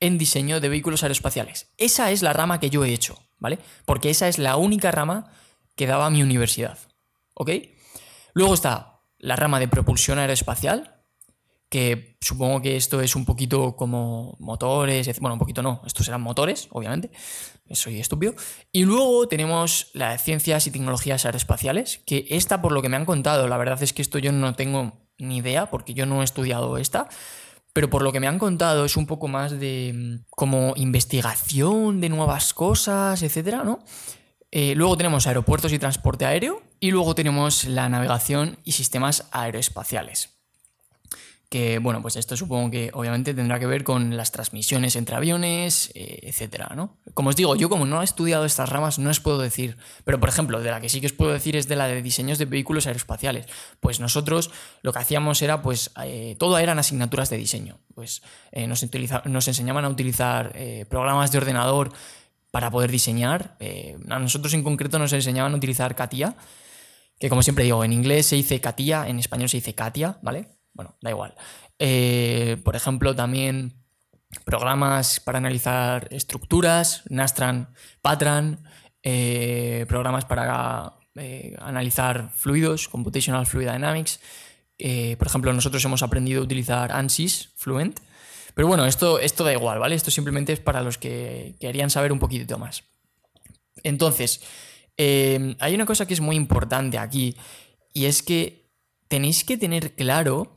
en 0.00 0.16
diseño 0.18 0.60
de 0.60 0.68
vehículos 0.68 1.02
aeroespaciales. 1.02 1.72
Esa 1.76 2.10
es 2.10 2.22
la 2.22 2.32
rama 2.32 2.60
que 2.60 2.70
yo 2.70 2.84
he 2.84 2.92
hecho, 2.92 3.18
¿vale? 3.38 3.58
Porque 3.84 4.10
esa 4.10 4.28
es 4.28 4.38
la 4.38 4.56
única 4.56 4.90
rama 4.90 5.32
que 5.74 5.86
daba 5.86 6.10
mi 6.10 6.22
universidad, 6.22 6.78
¿ok? 7.34 7.50
Luego 8.32 8.54
está 8.54 9.00
la 9.18 9.36
rama 9.36 9.58
de 9.58 9.68
propulsión 9.68 10.18
aeroespacial, 10.18 10.93
que 11.74 12.16
supongo 12.20 12.62
que 12.62 12.76
esto 12.76 13.00
es 13.00 13.16
un 13.16 13.24
poquito 13.24 13.74
como 13.74 14.36
motores, 14.38 15.10
bueno, 15.18 15.34
un 15.34 15.40
poquito 15.40 15.60
no, 15.60 15.82
estos 15.84 16.06
serán 16.06 16.22
motores, 16.22 16.68
obviamente, 16.70 17.10
soy 17.72 17.98
estúpido. 17.98 18.32
Y 18.70 18.84
luego 18.84 19.26
tenemos 19.26 19.90
las 19.92 20.22
ciencias 20.22 20.68
y 20.68 20.70
tecnologías 20.70 21.24
aeroespaciales, 21.24 21.98
que 22.06 22.26
esta, 22.30 22.62
por 22.62 22.70
lo 22.70 22.80
que 22.80 22.88
me 22.88 22.96
han 22.96 23.04
contado, 23.04 23.48
la 23.48 23.56
verdad 23.56 23.82
es 23.82 23.92
que 23.92 24.02
esto 24.02 24.20
yo 24.20 24.30
no 24.30 24.54
tengo 24.54 24.92
ni 25.18 25.38
idea, 25.38 25.68
porque 25.68 25.94
yo 25.94 26.06
no 26.06 26.20
he 26.20 26.24
estudiado 26.24 26.78
esta, 26.78 27.08
pero 27.72 27.90
por 27.90 28.02
lo 28.04 28.12
que 28.12 28.20
me 28.20 28.28
han 28.28 28.38
contado 28.38 28.84
es 28.84 28.96
un 28.96 29.08
poco 29.08 29.26
más 29.26 29.58
de 29.58 29.92
mm, 29.92 30.26
como 30.30 30.74
investigación 30.76 32.00
de 32.00 32.08
nuevas 32.08 32.54
cosas, 32.54 33.20
etcétera, 33.24 33.64
¿no? 33.64 33.80
Eh, 34.52 34.76
luego 34.76 34.96
tenemos 34.96 35.26
aeropuertos 35.26 35.72
y 35.72 35.80
transporte 35.80 36.24
aéreo, 36.24 36.62
y 36.78 36.92
luego 36.92 37.16
tenemos 37.16 37.64
la 37.64 37.88
navegación 37.88 38.58
y 38.62 38.70
sistemas 38.70 39.26
aeroespaciales 39.32 40.33
que 41.54 41.78
bueno, 41.78 42.02
pues 42.02 42.16
esto 42.16 42.36
supongo 42.36 42.68
que 42.68 42.90
obviamente 42.94 43.32
tendrá 43.32 43.60
que 43.60 43.66
ver 43.66 43.84
con 43.84 44.16
las 44.16 44.32
transmisiones 44.32 44.96
entre 44.96 45.14
aviones, 45.14 45.92
eh, 45.94 46.18
etcétera, 46.24 46.72
¿no? 46.74 46.96
Como 47.14 47.28
os 47.28 47.36
digo, 47.36 47.54
yo 47.54 47.68
como 47.68 47.86
no 47.86 48.00
he 48.00 48.04
estudiado 48.04 48.44
estas 48.44 48.70
ramas 48.70 48.98
no 48.98 49.08
os 49.08 49.20
puedo 49.20 49.38
decir, 49.38 49.76
pero 50.02 50.18
por 50.18 50.28
ejemplo, 50.28 50.60
de 50.60 50.72
la 50.72 50.80
que 50.80 50.88
sí 50.88 51.00
que 51.00 51.06
os 51.06 51.12
puedo 51.12 51.32
decir 51.32 51.54
es 51.54 51.68
de 51.68 51.76
la 51.76 51.86
de 51.86 52.02
diseños 52.02 52.38
de 52.38 52.46
vehículos 52.46 52.88
aeroespaciales. 52.88 53.46
Pues 53.78 54.00
nosotros 54.00 54.50
lo 54.82 54.92
que 54.92 54.98
hacíamos 54.98 55.42
era, 55.42 55.62
pues, 55.62 55.92
eh, 56.02 56.34
todo 56.40 56.58
eran 56.58 56.80
asignaturas 56.80 57.30
de 57.30 57.36
diseño. 57.36 57.78
Pues 57.94 58.24
eh, 58.50 58.66
nos, 58.66 58.84
nos, 59.24 59.46
enseñaban 59.46 59.84
a 59.84 59.88
utilizar 59.90 60.56
programas 60.88 61.30
de 61.30 61.38
ordenador 61.38 61.92
para 62.50 62.68
poder 62.72 62.90
diseñar. 62.90 63.56
a 64.10 64.18
nosotros 64.18 64.54
en 64.54 64.64
concreto 64.64 64.98
nos 64.98 65.12
enseñaban 65.12 65.52
a 65.54 65.56
utilizar 65.56 65.94
CATIA, 65.94 66.34
que 67.20 67.28
como 67.28 67.44
siempre 67.44 67.62
digo, 67.62 67.84
en 67.84 67.92
inglés 67.92 68.26
se 68.26 68.34
dice 68.34 68.60
CATIA, 68.60 69.06
en 69.06 69.20
español 69.20 69.48
se 69.48 69.58
dice 69.58 69.76
CATIA, 69.76 70.18
¿vale? 70.20 70.53
Bueno, 70.74 70.96
da 71.00 71.10
igual. 71.10 71.34
Eh, 71.78 72.60
por 72.64 72.76
ejemplo, 72.76 73.14
también 73.14 73.72
programas 74.44 75.20
para 75.20 75.38
analizar 75.38 76.08
estructuras, 76.10 77.02
Nastran, 77.08 77.72
Patran, 78.02 78.64
eh, 79.02 79.86
programas 79.88 80.24
para 80.24 80.94
eh, 81.14 81.56
analizar 81.60 82.30
fluidos, 82.34 82.88
Computational 82.88 83.46
Fluid 83.46 83.70
Dynamics. 83.70 84.20
por 85.18 85.28
ejemplo, 85.28 85.52
nosotros 85.52 85.84
hemos 85.84 86.02
aprendido 86.02 86.40
a 86.40 86.44
utilizar 86.44 86.90
ANSYS 86.90 87.52
Fluent. 87.56 88.00
Pero 88.54 88.68
bueno, 88.68 88.86
esto, 88.86 89.18
esto 89.18 89.44
da 89.44 89.52
igual, 89.52 89.78
¿vale? 89.78 89.94
Esto 89.94 90.10
simplemente 90.10 90.52
es 90.52 90.60
para 90.60 90.82
los 90.82 90.98
que 90.98 91.54
querían 91.60 91.90
saber 91.90 92.12
un 92.12 92.18
poquito 92.18 92.58
más. 92.58 92.84
Entonces, 93.82 94.40
hay 94.96 95.74
una 95.74 95.86
cosa 95.86 96.06
que 96.06 96.14
es 96.14 96.20
muy 96.20 96.36
importante 96.36 96.98
aquí 96.98 97.36
y 97.92 98.06
es 98.06 98.22
que 98.22 98.63
tenéis 99.14 99.44
que 99.44 99.56
tener 99.56 99.94
claro 99.94 100.56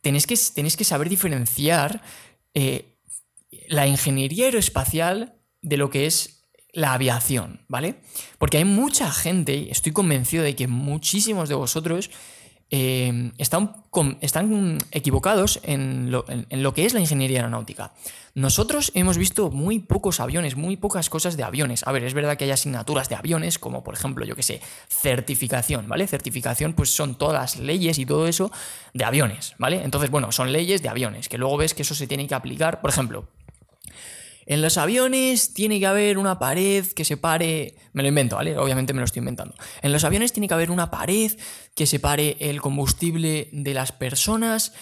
tenéis 0.00 0.26
que, 0.26 0.36
tenéis 0.54 0.74
que 0.78 0.84
saber 0.84 1.10
diferenciar 1.10 2.00
eh, 2.54 2.96
la 3.68 3.86
ingeniería 3.86 4.46
aeroespacial 4.46 5.34
de 5.60 5.76
lo 5.76 5.90
que 5.90 6.06
es 6.06 6.48
la 6.72 6.94
aviación, 6.94 7.66
¿vale? 7.68 7.96
Porque 8.38 8.56
hay 8.56 8.64
mucha 8.64 9.12
gente, 9.12 9.70
estoy 9.70 9.92
convencido 9.92 10.42
de 10.42 10.56
que 10.56 10.66
muchísimos 10.66 11.50
de 11.50 11.56
vosotros 11.56 12.10
eh, 12.70 13.32
están, 13.38 13.76
están, 14.20 14.78
equivocados 14.90 15.60
en 15.62 16.10
lo, 16.10 16.24
en 16.28 16.62
lo, 16.62 16.74
que 16.74 16.86
es 16.86 16.94
la 16.94 17.00
ingeniería 17.00 17.38
aeronáutica. 17.40 17.92
Nosotros 18.34 18.90
hemos 18.94 19.16
visto 19.16 19.50
muy 19.50 19.78
pocos 19.78 20.18
aviones, 20.18 20.56
muy 20.56 20.76
pocas 20.76 21.08
cosas 21.08 21.36
de 21.36 21.44
aviones. 21.44 21.86
A 21.86 21.92
ver, 21.92 22.02
es 22.02 22.14
verdad 22.14 22.36
que 22.36 22.44
hay 22.44 22.50
asignaturas 22.50 23.08
de 23.08 23.14
aviones, 23.14 23.58
como 23.60 23.84
por 23.84 23.94
ejemplo, 23.94 24.24
yo 24.24 24.34
que 24.34 24.42
sé, 24.42 24.60
certificación, 24.88 25.88
¿vale? 25.88 26.06
Certificación, 26.08 26.72
pues 26.72 26.90
son 26.90 27.14
todas 27.16 27.34
las 27.34 27.60
leyes 27.60 27.98
y 27.98 28.06
todo 28.06 28.26
eso 28.26 28.50
de 28.92 29.04
aviones, 29.04 29.54
¿vale? 29.58 29.84
Entonces, 29.84 30.10
bueno, 30.10 30.32
son 30.32 30.52
leyes 30.52 30.82
de 30.82 30.88
aviones, 30.88 31.28
que 31.28 31.38
luego 31.38 31.56
ves 31.56 31.74
que 31.74 31.82
eso 31.82 31.94
se 31.94 32.06
tiene 32.06 32.26
que 32.26 32.34
aplicar, 32.34 32.80
por 32.80 32.90
ejemplo, 32.90 33.28
en 34.46 34.62
los 34.62 34.78
aviones 34.78 35.54
tiene 35.54 35.80
que 35.80 35.86
haber 35.86 36.18
una 36.18 36.38
pared 36.38 36.86
que 36.86 37.04
separe. 37.04 37.76
Me 37.92 38.02
lo 38.02 38.08
invento, 38.08 38.36
¿vale? 38.36 38.56
Obviamente 38.58 38.92
me 38.92 39.00
lo 39.00 39.04
estoy 39.04 39.20
inventando. 39.20 39.54
En 39.82 39.92
los 39.92 40.04
aviones 40.04 40.32
tiene 40.32 40.48
que 40.48 40.54
haber 40.54 40.70
una 40.70 40.90
pared 40.90 41.32
que 41.74 41.86
separe 41.86 42.36
el 42.40 42.60
combustible 42.60 43.48
de 43.52 43.74
las 43.74 43.92
personas, 43.92 44.72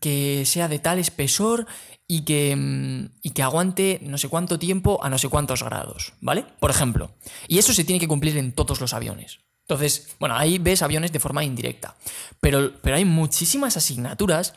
que 0.00 0.44
sea 0.46 0.68
de 0.68 0.78
tal 0.78 0.98
espesor 0.98 1.66
y 2.06 2.22
que, 2.22 2.54
mm, 2.54 3.18
y 3.22 3.30
que 3.30 3.42
aguante 3.42 3.98
no 4.02 4.18
sé 4.18 4.28
cuánto 4.28 4.58
tiempo 4.58 5.02
a 5.02 5.08
no 5.08 5.18
sé 5.18 5.28
cuántos 5.28 5.62
grados, 5.62 6.12
¿vale? 6.20 6.44
Por 6.60 6.70
ejemplo. 6.70 7.12
Y 7.48 7.58
eso 7.58 7.72
se 7.72 7.84
tiene 7.84 8.00
que 8.00 8.08
cumplir 8.08 8.36
en 8.36 8.52
todos 8.52 8.80
los 8.80 8.92
aviones. 8.94 9.38
Entonces, 9.62 10.08
bueno, 10.18 10.36
ahí 10.36 10.58
ves 10.58 10.82
aviones 10.82 11.12
de 11.12 11.20
forma 11.20 11.44
indirecta. 11.44 11.96
Pero, 12.40 12.72
pero 12.82 12.96
hay 12.96 13.04
muchísimas 13.04 13.76
asignaturas. 13.76 14.54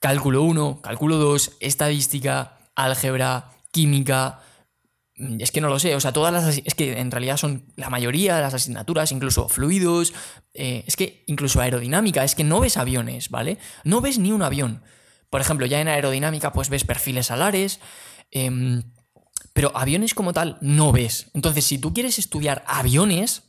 Cálculo 0.00 0.42
1, 0.42 0.80
cálculo 0.82 1.16
2, 1.16 1.58
estadística, 1.60 2.58
álgebra, 2.74 3.52
química. 3.70 4.40
Mm, 5.16 5.40
es 5.40 5.50
que 5.50 5.60
no 5.60 5.68
lo 5.68 5.78
sé, 5.78 5.94
o 5.94 6.00
sea, 6.00 6.12
todas 6.12 6.32
las. 6.32 6.58
Es 6.64 6.74
que 6.74 6.98
en 6.98 7.10
realidad 7.10 7.36
son 7.36 7.64
la 7.76 7.90
mayoría 7.90 8.36
de 8.36 8.42
las 8.42 8.54
asignaturas, 8.54 9.12
incluso 9.12 9.48
fluidos, 9.48 10.12
eh, 10.54 10.84
es 10.86 10.96
que 10.96 11.24
incluso 11.26 11.60
aerodinámica, 11.60 12.24
es 12.24 12.34
que 12.34 12.44
no 12.44 12.60
ves 12.60 12.76
aviones, 12.76 13.30
¿vale? 13.30 13.58
No 13.84 14.00
ves 14.00 14.18
ni 14.18 14.32
un 14.32 14.42
avión. 14.42 14.82
Por 15.30 15.40
ejemplo, 15.40 15.66
ya 15.66 15.80
en 15.80 15.88
aerodinámica, 15.88 16.52
pues 16.52 16.70
ves 16.70 16.84
perfiles 16.84 17.26
salares, 17.26 17.80
em, 18.30 18.82
pero 19.52 19.76
aviones 19.76 20.14
como 20.14 20.32
tal 20.32 20.58
no 20.60 20.92
ves. 20.92 21.30
Entonces, 21.34 21.64
si 21.64 21.78
tú 21.78 21.92
quieres 21.92 22.18
estudiar 22.18 22.64
aviones, 22.66 23.42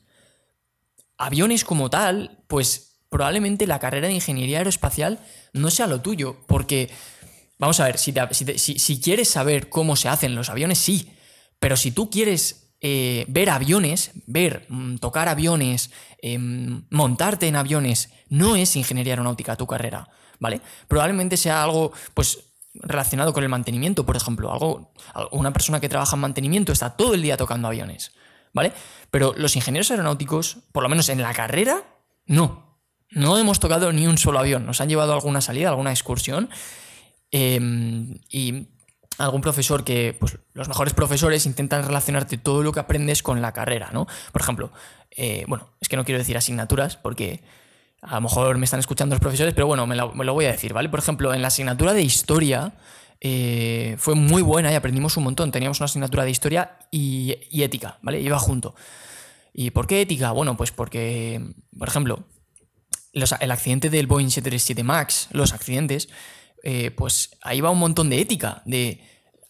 aviones 1.17 1.63
como 1.63 1.89
tal, 1.89 2.43
pues 2.47 2.89
probablemente 3.09 3.67
la 3.67 3.79
carrera 3.79 4.07
de 4.07 4.13
ingeniería 4.13 4.59
aeroespacial 4.59 5.19
no 5.53 5.71
sea 5.71 5.87
lo 5.87 6.01
tuyo, 6.01 6.37
porque 6.47 6.89
Vamos 7.59 7.77
a 7.81 7.85
ver, 7.85 7.97
si, 7.97 9.01
quieres 9.01 9.27
saber 9.27 9.67
cómo 9.67 9.97
se 9.97 10.07
hacen 10.07 10.33
los 10.33 10.49
aviones, 10.49 10.77
sí. 10.77 11.11
Pero 11.59 11.75
si 11.75 11.91
tú 11.91 12.09
quieres 12.09 12.73
eh, 12.79 13.25
ver 13.27 13.49
aviones, 13.49 14.11
ver, 14.25 14.65
mm, 14.69 14.95
tocar 14.95 15.27
aviones, 15.27 15.91
em, 16.21 16.85
montarte 16.89 17.47
en 17.47 17.57
aviones, 17.57 18.11
no 18.29 18.55
es 18.55 18.77
ingeniería 18.77 19.13
aeronáutica 19.13 19.57
tu 19.57 19.67
carrera, 19.67 20.07
¿vale? 20.39 20.61
Probablemente 20.87 21.35
sea 21.35 21.61
algo, 21.61 21.91
pues, 22.13 22.39
relacionado 22.75 23.33
con 23.33 23.43
el 23.43 23.49
mantenimiento, 23.49 24.05
por 24.05 24.15
ejemplo. 24.15 24.53
Algo, 24.53 24.93
una 25.31 25.51
persona 25.51 25.81
que 25.81 25.89
trabaja 25.89 26.15
en 26.15 26.21
mantenimiento 26.21 26.71
está 26.71 26.91
todo 26.91 27.13
el 27.13 27.21
día 27.21 27.35
tocando 27.35 27.67
aviones, 27.67 28.13
¿vale? 28.53 28.71
Pero 29.11 29.33
los 29.35 29.57
ingenieros 29.57 29.91
aeronáuticos, 29.91 30.59
por 30.71 30.83
lo 30.83 30.87
menos 30.87 31.09
en 31.09 31.21
la 31.21 31.33
carrera, 31.33 31.83
no. 32.25 32.79
No 33.11 33.37
hemos 33.37 33.59
tocado 33.59 33.91
ni 33.91 34.07
un 34.07 34.17
solo 34.17 34.39
avión. 34.39 34.65
Nos 34.65 34.79
han 34.79 34.87
llevado 34.87 35.13
alguna 35.13 35.41
salida, 35.41 35.69
alguna 35.69 35.91
excursión 35.91 36.49
Em, 37.31 38.19
y 38.29 38.67
algún 39.19 39.41
profesor 39.41 39.83
que, 39.83 40.15
pues 40.19 40.37
los 40.53 40.67
mejores 40.67 40.93
profesores 40.93 41.45
intentan 41.45 41.85
relacionarte 41.85 42.37
todo 42.37 42.63
lo 42.63 42.71
que 42.71 42.79
aprendes 42.79 43.21
con 43.21 43.41
la 43.41 43.51
carrera, 43.51 43.89
¿no? 43.93 44.07
Por 44.31 44.41
ejemplo, 44.41 44.71
eh, 45.11 45.45
bueno, 45.47 45.69
es 45.81 45.89
que 45.89 45.97
no 45.97 46.05
quiero 46.05 46.17
decir 46.17 46.37
asignaturas 46.37 46.95
porque 46.95 47.41
a 48.01 48.15
lo 48.15 48.21
mejor 48.21 48.57
me 48.57 48.65
están 48.65 48.79
escuchando 48.79 49.15
los 49.15 49.19
profesores, 49.19 49.53
pero 49.53 49.67
bueno, 49.67 49.85
me 49.85 49.95
lo, 49.95 50.33
voy 50.33 50.45
a 50.45 50.51
decir, 50.51 50.73
¿vale? 50.73 50.89
Por 50.89 50.99
ejemplo, 50.99 51.33
en 51.33 51.41
la 51.41 51.49
asignatura 51.49 51.93
de 51.93 52.01
historia 52.01 52.73
eh, 53.19 53.95
fue 53.99 54.15
muy 54.15 54.41
buena 54.41 54.71
y 54.71 54.75
aprendimos 54.75 55.17
un 55.17 55.25
montón. 55.25 55.51
Teníamos 55.51 55.79
una 55.81 55.85
asignatura 55.85 56.23
de 56.23 56.31
historia 56.31 56.77
y, 56.89 57.37
ética, 57.51 57.99
¿vale? 58.01 58.21
Iba 58.21 58.39
junto. 58.39 58.73
¿Y 59.53 59.71
por 59.71 59.87
qué 59.87 60.01
ética? 60.01 60.31
Bueno, 60.31 60.55
pues 60.55 60.71
porque, 60.71 61.41
por 61.77 61.89
ejemplo, 61.89 62.23
el 63.11 63.51
accidente 63.51 63.89
del 63.89 64.07
Boeing 64.07 64.29
737 64.29 64.83
MAX, 64.83 65.27
los 65.31 65.53
accidentes, 65.53 66.07
eh, 66.63 66.91
pues 66.91 67.31
ahí 67.41 67.61
va 67.61 67.69
un 67.69 67.79
montón 67.79 68.09
de 68.09 68.19
ética, 68.19 68.61
de... 68.65 69.01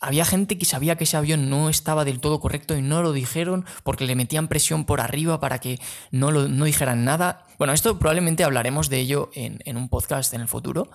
Había 0.01 0.23
gente 0.23 0.57
que 0.57 0.63
sabía 0.63 0.95
que 0.95 1.03
ese 1.03 1.17
avión 1.17 1.49
no 1.49 1.67
estaba 1.67 2.05
del 2.05 2.21
todo 2.21 2.39
correcto 2.39 2.77
y 2.77 2.81
no 2.81 3.01
lo 3.01 3.11
dijeron 3.11 3.65
porque 3.83 4.05
le 4.05 4.15
metían 4.15 4.47
presión 4.47 4.85
por 4.85 5.01
arriba 5.01 5.41
para 5.41 5.59
que 5.59 5.77
no, 6.11 6.31
lo, 6.31 6.47
no 6.47 6.63
dijeran 6.63 7.03
nada. 7.03 7.45
Bueno, 7.57 7.73
esto 7.73 7.99
probablemente 7.99 8.45
hablaremos 8.45 8.87
de 8.87 8.99
ello 8.99 9.29
en, 9.33 9.75
un 9.75 9.89
podcast 9.89 10.33
en 10.33 10.39
el 10.39 10.47
futuro 10.47 10.89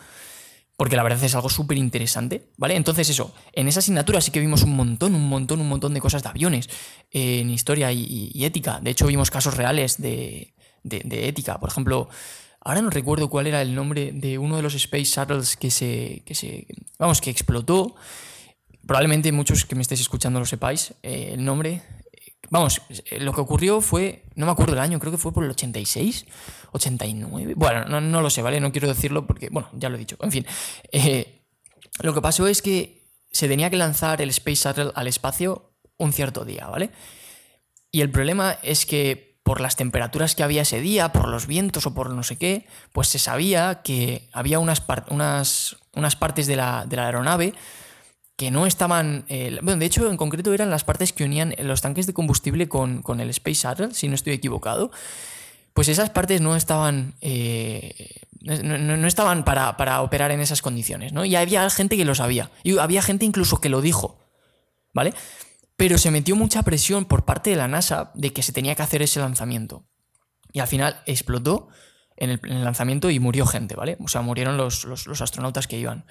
porque 0.78 0.97
la 0.97 1.02
verdad 1.02 1.23
es 1.23 1.35
algo 1.35 1.50
súper 1.50 1.76
interesante, 1.76 2.49
¿vale? 2.56 2.76
Entonces 2.76 3.11
eso, 3.11 3.35
en 3.52 3.68
esa 3.68 3.80
asignatura 3.80 4.23
sí 4.23 4.30
que 4.30 4.40
vimos 4.40 4.62
un 4.62 4.75
montón, 4.75 5.14
un 5.14 5.28
montón, 5.28 5.61
un 5.61 5.68
montón 5.68 5.92
de 5.92 6.00
cosas 6.00 6.23
de 6.23 6.30
aviones, 6.30 6.71
en 7.11 7.50
historia 7.50 7.92
y, 7.92 8.42
ética. 8.42 8.80
De 8.80 8.90
hecho, 8.90 9.06
vimos 9.06 9.30
casos 9.30 9.54
reales 9.54 10.00
de, 10.00 10.54
de 10.83 11.28
ética. 11.28 11.61
Por 11.61 11.68
ejemplo, 11.68 12.09
Ahora 12.64 12.80
no 12.80 12.88
recuerdo 12.88 13.28
cuál 13.28 13.47
era 13.47 13.61
el 13.61 13.75
nombre 13.75 14.11
de 14.12 14.38
uno 14.38 14.56
de 14.56 14.62
los 14.62 14.75
Space 14.75 15.04
Shuttles 15.04 15.56
que 15.56 15.71
se. 15.71 16.23
que 16.25 16.35
se. 16.35 16.66
vamos, 16.99 17.21
que 17.21 17.30
explotó. 17.30 17.94
Probablemente 18.87 19.30
muchos 19.33 19.66
que 19.66 19.75
me 19.75 19.83
estéis 19.83 20.00
escuchando 20.00 20.40
lo 20.40 20.47
sepáis. 20.47 20.94
Eh, 21.02 21.33
el 21.35 21.44
nombre. 21.44 21.83
Vamos, 22.50 22.80
eh, 22.88 23.21
lo 23.21 23.35
que 23.35 23.42
ocurrió 23.42 23.83
fue. 23.83 24.25
No 24.35 24.47
me 24.47 24.52
acuerdo 24.52 24.73
el 24.73 24.78
año, 24.78 24.99
creo 24.99 25.12
que 25.12 25.18
fue 25.18 25.33
por 25.33 25.44
el 25.44 25.50
86, 25.50 26.25
89. 26.73 27.52
Bueno, 27.54 28.00
no, 28.00 28.23
lo 28.23 28.30
sé, 28.30 28.40
¿vale? 28.40 28.61
No 28.61 28.73
quiero 28.73 28.88
decirlo 28.88 29.26
porque. 29.26 29.50
Bueno, 29.50 29.68
ya 29.75 29.90
lo 29.90 29.97
he 29.97 29.99
dicho. 29.99 30.16
En 30.23 30.33
fin. 30.33 30.47
Eh, 30.90 31.42
lo 32.00 32.14
que 32.14 32.23
pasó 32.23 32.47
es 32.47 32.62
que 32.62 33.11
se 33.30 33.47
tenía 33.47 33.68
que 33.68 33.76
lanzar 33.76 34.23
el 34.23 34.30
Space 34.30 34.68
Shuttle 34.68 34.90
al 34.94 35.06
espacio 35.06 35.75
un 35.99 36.14
cierto 36.14 36.47
día, 36.47 36.66
¿vale? 36.66 36.90
Y 37.90 38.00
el 38.00 38.11
problema 38.11 38.59
es 38.62 38.87
que 38.87 39.34
por 39.44 39.60
las 39.60 39.76
temperaturas 39.76 40.34
que 40.34 40.42
había 40.42 40.62
ese 40.62 40.80
día, 40.80 41.12
por 41.12 41.28
los 41.28 41.46
vientos 41.46 41.86
o 41.86 41.94
por 41.94 42.10
no 42.10 42.22
sé 42.22 42.36
qué, 42.36 42.66
pues 42.92 43.08
se 43.08 43.18
sabía 43.18 43.82
que 43.84 44.26
había 44.32 44.58
unas, 44.58 44.82
unas, 45.10 45.76
unas 45.92 46.16
partes 46.16 46.46
de 46.46 46.56
la, 46.56 46.86
aeronave 46.90 47.52
que 48.36 48.50
no 48.50 48.66
estaban... 48.66 49.26
Eh, 49.28 49.58
bueno, 49.62 49.78
de 49.78 49.86
hecho, 49.86 50.10
en 50.10 50.16
concreto 50.16 50.52
eran 50.54 50.70
las 50.70 50.82
partes 50.82 51.12
que 51.12 51.24
unían 51.24 51.54
los 51.58 51.82
tanques 51.82 52.06
de 52.06 52.14
combustible 52.14 52.68
con, 52.68 53.02
el 53.20 53.30
Space 53.30 53.68
Shuttle, 53.68 53.94
si 53.94 54.08
no 54.08 54.14
estoy 54.14 54.32
equivocado. 54.32 54.90
Pues 55.74 55.88
esas 55.88 56.08
partes 56.08 56.40
no 56.40 56.56
estaban... 56.56 57.14
Eh, 57.20 58.22
no, 58.40 59.06
estaban 59.06 59.44
para, 59.44 59.76
para, 59.76 60.00
operar 60.00 60.30
en 60.30 60.40
esas 60.40 60.62
condiciones, 60.62 61.12
¿no? 61.12 61.24
Y 61.24 61.36
había 61.36 61.68
gente 61.68 61.96
que 61.98 62.04
lo 62.06 62.14
sabía. 62.14 62.50
Y 62.62 62.78
había 62.78 63.02
gente 63.02 63.26
incluso 63.26 63.60
que 63.60 63.68
lo 63.68 63.82
dijo. 63.82 64.18
¿Vale? 64.94 65.12
Pero 65.76 65.99
se 65.99 66.11
metió 66.11 66.37
mucha 66.37 66.62
presión 66.62 67.04
por 67.04 67.25
parte 67.25 67.50
de 67.50 67.57
la 67.57 67.69
NASA 67.69 68.11
de 68.14 68.33
que 68.33 68.43
se 68.43 68.52
tenía 68.52 68.75
que 68.75 68.83
hacer 68.83 69.02
ese 69.02 69.21
lanzamiento. 69.21 69.87
Y 70.52 70.61
al 70.61 70.69
final 70.69 71.02
explotó 71.07 71.69
en 72.16 72.31
el, 72.31 72.40
lanzamiento 72.64 73.11
y 73.11 73.19
murió 73.19 73.47
gente, 73.47 73.75
¿vale? 73.75 73.97
O 74.00 74.09
sea, 74.09 74.23
murieron 74.23 74.57
los, 74.57 74.87
astronautas 75.21 75.66
que 75.66 75.78
iban. 75.78 76.07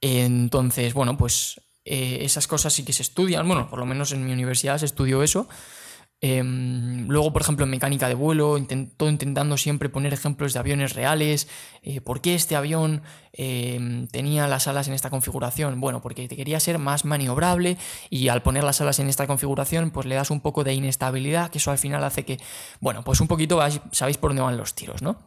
Entonces, 0.00 0.94
bueno, 0.94 1.16
pues 1.16 1.60
eh, 1.84 2.18
esas 2.20 2.46
cosas 2.46 2.72
sí 2.72 2.84
que 2.84 2.92
se 2.92 3.02
estudian, 3.02 3.46
bueno, 3.46 3.68
por 3.68 3.78
lo 3.78 3.86
menos 3.86 4.12
en 4.12 4.24
mi 4.24 4.32
universidad 4.32 4.78
se 4.78 4.86
estudió 4.86 5.22
eso, 5.22 5.48
Em, 6.22 7.06
luego, 7.08 7.30
por 7.32 7.42
ejemplo, 7.42 7.64
en 7.64 7.70
mecánica 7.70 8.08
de 8.08 8.14
vuelo, 8.14 8.56
intento, 8.56 9.08
intentando 9.08 9.58
siempre 9.58 9.90
poner 9.90 10.14
ejemplos 10.14 10.54
de 10.54 10.58
aviones 10.58 10.94
reales. 10.94 11.46
Eh, 11.82 12.00
¿Por 12.00 12.22
qué 12.22 12.34
este 12.34 12.56
avión 12.56 13.02
em, 13.32 14.08
tenía 14.08 14.48
las 14.48 14.66
alas 14.66 14.88
en 14.88 14.94
esta 14.94 15.10
configuración? 15.10 15.78
Bueno, 15.78 16.00
porque 16.00 16.26
quería 16.28 16.58
ser 16.58 16.78
más 16.78 17.04
maniobrable 17.04 17.76
y 18.08 18.28
al 18.28 18.42
poner 18.42 18.64
las 18.64 18.80
alas 18.80 18.98
en 18.98 19.08
esta 19.08 19.26
configuración, 19.26 19.90
pues 19.90 20.06
le 20.06 20.14
das 20.14 20.30
un 20.30 20.40
poco 20.40 20.64
de 20.64 20.72
inestabilidad, 20.72 21.50
que 21.50 21.58
eso 21.58 21.70
al 21.70 21.78
final 21.78 22.02
hace 22.02 22.24
que, 22.24 22.40
bueno, 22.80 23.04
pues 23.04 23.20
un 23.20 23.28
poquito 23.28 23.60
sabéis 23.92 24.16
por 24.16 24.30
dónde 24.30 24.42
van 24.42 24.56
los 24.56 24.74
tiros, 24.74 25.02
¿no? 25.02 25.18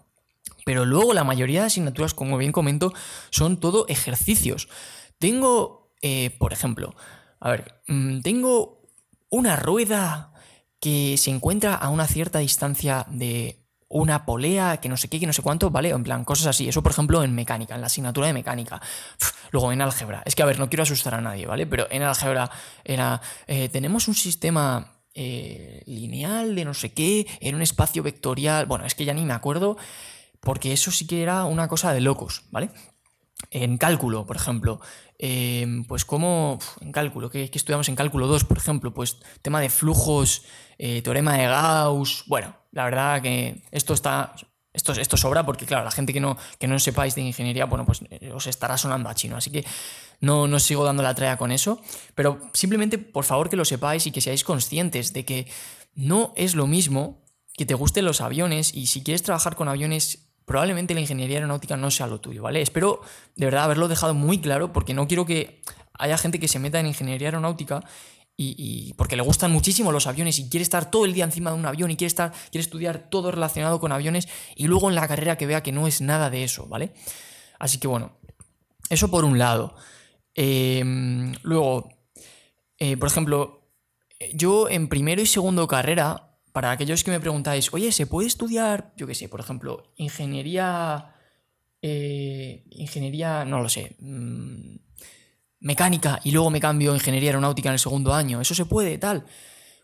Pero 0.66 0.86
luego 0.86 1.14
la 1.14 1.24
mayoría 1.24 1.62
de 1.62 1.68
asignaturas, 1.68 2.16
como 2.16 2.38
bien 2.38 2.52
comento, 2.52 2.94
son 3.30 3.60
todo 3.60 3.86
ejercicios. 3.88 4.70
Tengo, 5.20 5.94
eh, 6.02 6.36
por 6.40 6.52
ejemplo, 6.52 6.96
a 7.40 7.52
ver, 7.52 7.82
mm, 7.88 8.22
tengo 8.22 8.82
una 9.30 9.56
rueda 9.56 10.34
que 10.80 11.18
se 11.18 11.32
encuentra 11.32 11.76
a 11.76 11.90
una 11.90 12.08
cierta 12.08 12.40
distancia 12.40 13.06
de 13.10 13.60
una 13.90 14.26
polea, 14.26 14.78
que 14.78 14.88
no 14.88 14.98
sé 14.98 15.08
qué, 15.10 15.20
que 15.20 15.26
no 15.26 15.34
sé 15.34 15.42
cuánto, 15.42 15.72
¿vale? 15.72 15.90
En 15.90 16.04
plan, 16.04 16.24
cosas 16.24 16.48
así. 16.48 16.70
Eso, 16.70 16.84
por 16.84 16.92
ejemplo, 16.92 17.24
en 17.24 17.34
mecánica, 17.34 17.76
en 17.76 17.82
la 17.82 17.88
asignatura 17.88 18.28
de 18.28 18.34
mecánica. 18.34 18.80
Luego, 19.52 19.72
en 19.72 19.82
álgebra. 19.82 20.22
Es 20.26 20.36
que, 20.36 20.44
a 20.44 20.46
ver, 20.46 20.60
no 20.60 20.70
quiero 20.70 20.84
asustar 20.84 21.16
a 21.16 21.22
nadie, 21.22 21.48
¿vale? 21.48 21.66
Pero 21.66 21.88
en 21.90 22.04
álgebra 22.04 22.52
era, 22.84 23.20
eh, 23.48 23.68
tenemos 23.70 24.08
un 24.08 24.14
sistema 24.14 25.00
eh, 25.16 25.82
lineal 25.88 26.54
de 26.54 26.66
no 26.66 26.76
sé 26.76 26.94
qué, 26.94 27.26
en 27.42 27.56
un 27.56 27.64
espacio 27.64 28.04
vectorial. 28.04 28.68
Bueno, 28.68 28.86
es 28.86 28.94
que 28.94 29.06
ya 29.06 29.14
ni 29.14 29.26
me 29.26 29.34
acuerdo, 29.34 29.76
porque 30.40 30.72
eso 30.72 30.92
sí 30.92 31.08
que 31.08 31.24
era 31.24 31.46
una 31.46 31.68
cosa 31.68 31.92
de 31.92 32.02
locos, 32.02 32.44
¿vale? 32.52 32.70
En 33.50 33.78
cálculo, 33.78 34.28
por 34.28 34.36
ejemplo, 34.36 34.82
em, 35.20 35.84
pues 35.84 36.06
como 36.06 36.58
en 36.82 36.92
cálculo, 36.92 37.30
¿qué, 37.30 37.52
estudiamos 37.54 37.88
en 37.90 37.96
cálculo 37.96 38.26
2, 38.26 38.46
por 38.46 38.58
ejemplo? 38.58 38.94
Pues 38.94 39.20
tema 39.44 39.62
de 39.62 39.70
flujos, 39.70 40.44
eh, 40.80 41.02
teorema 41.04 41.38
de 41.38 41.46
Gauss, 41.46 42.24
bueno, 42.26 42.56
la 42.72 42.86
verdad 42.86 43.22
que 43.22 43.64
esto 43.72 43.94
está, 43.94 44.34
Esto, 44.74 44.94
esto 44.94 45.18
sobra 45.18 45.46
porque, 45.46 45.66
claro, 45.66 45.84
la 45.84 45.92
gente 45.92 46.14
que 46.14 46.20
no, 46.20 46.38
que 46.58 46.68
no 46.68 46.80
sepáis 46.80 47.16
de 47.16 47.22
ingeniería, 47.22 47.66
bueno, 47.66 47.86
pues 47.86 48.02
eh, 48.10 48.32
os 48.34 48.48
estará 48.48 48.78
sonando 48.78 49.10
a 49.10 49.16
chino. 49.16 49.36
Así 49.36 49.52
que 49.52 49.66
no, 50.22 50.48
no 50.48 50.60
sigo 50.60 50.84
dando 50.86 51.04
la 51.04 51.16
traya 51.16 51.38
con 51.38 51.52
eso. 51.52 51.82
Pero 52.16 52.40
simplemente, 52.54 52.98
por 52.98 53.26
favor, 53.26 53.50
que 53.50 53.56
lo 53.56 53.66
sepáis 53.66 54.06
y 54.08 54.12
que 54.12 54.22
seáis 54.22 54.44
conscientes 54.44 55.12
de 55.12 55.26
que 55.26 55.48
no 55.96 56.34
es 56.36 56.56
lo 56.56 56.68
mismo 56.68 57.26
que 57.60 57.66
te 57.66 57.74
gusten 57.74 58.06
los 58.06 58.22
aviones 58.22 58.74
y 58.74 58.88
si 58.88 59.04
quieres 59.04 59.22
trabajar 59.22 59.56
con 59.56 59.68
aviones, 59.68 60.29
probablemente 60.50 60.96
la 60.96 61.00
ingeniería 61.00 61.38
aeronáutica 61.38 61.78
no 61.78 61.92
sea 61.92 62.08
lo 62.08 62.20
tuyo, 62.20 62.42
¿vale? 62.42 62.60
Espero 62.60 63.02
de 63.36 63.46
verdad 63.46 63.66
haberlo 63.66 63.88
dejado 63.88 64.16
muy 64.16 64.40
claro 64.40 64.74
porque 64.74 64.96
no 64.96 65.08
quiero 65.08 65.24
que 65.24 65.62
haya 65.94 66.18
gente 66.18 66.40
que 66.40 66.48
se 66.48 66.58
meta 66.58 66.80
en 66.80 66.88
ingeniería 66.88 67.28
aeronáutica 67.28 67.82
y, 68.36 68.96
porque 68.98 69.16
le 69.16 69.22
gustan 69.22 69.52
muchísimo 69.52 69.92
los 69.92 70.08
aviones 70.08 70.40
y 70.40 70.50
quiere 70.50 70.64
estar 70.64 70.90
todo 70.90 71.06
el 71.06 71.14
día 71.14 71.24
encima 71.24 71.52
de 71.52 71.58
un 71.58 71.68
avión 71.68 71.92
y 71.92 71.98
quiere, 71.98 72.08
estar, 72.08 72.32
quiere 72.50 72.64
estudiar 72.64 73.10
todo 73.12 73.30
relacionado 73.30 73.80
con 73.80 73.92
aviones 73.92 74.28
y 74.56 74.66
luego 74.66 74.90
en 74.90 74.96
la 74.96 75.08
carrera 75.08 75.38
que 75.38 75.46
vea 75.46 75.62
que 75.62 75.72
no 75.72 75.86
es 75.86 76.02
nada 76.02 76.32
de 76.32 76.44
eso, 76.44 76.66
¿vale? 76.66 76.94
Así 77.60 77.78
que 77.78 77.88
bueno, 77.88 78.14
eso 78.90 79.12
por 79.12 79.26
un 79.26 79.38
lado. 79.38 79.76
Em, 80.34 81.36
luego, 81.44 81.90
eh, 82.80 82.98
por 82.98 83.08
ejemplo, 83.08 83.68
yo 84.34 84.68
en 84.68 84.88
primero 84.88 85.22
y 85.22 85.28
segundo 85.28 85.68
carrera, 85.68 86.29
para 86.52 86.72
aquellos 86.72 87.04
que 87.04 87.12
me 87.12 87.20
preguntáis, 87.20 87.74
oye, 87.74 87.92
¿se 87.92 88.08
puede 88.08 88.28
estudiar, 88.28 88.94
yo 88.98 89.08
qué 89.08 89.16
sé, 89.16 89.30
por 89.30 89.40
ejemplo, 89.40 89.92
ingeniería... 89.96 91.16
Eh, 91.82 92.66
ingeniería, 92.72 93.46
no 93.46 93.62
lo 93.62 93.70
sé. 93.70 93.96
Mm, 94.00 94.76
mecánica 95.62 96.20
y 96.24 96.32
luego 96.32 96.50
me 96.50 96.60
cambio 96.60 96.92
a 96.92 96.96
ingeniería 96.96 97.30
aeronáutica 97.30 97.70
en 97.70 97.74
el 97.74 97.80
segundo 97.80 98.14
año. 98.14 98.42
¿Eso 98.42 98.56
se 98.56 98.66
puede, 98.66 98.98
tal? 98.98 99.26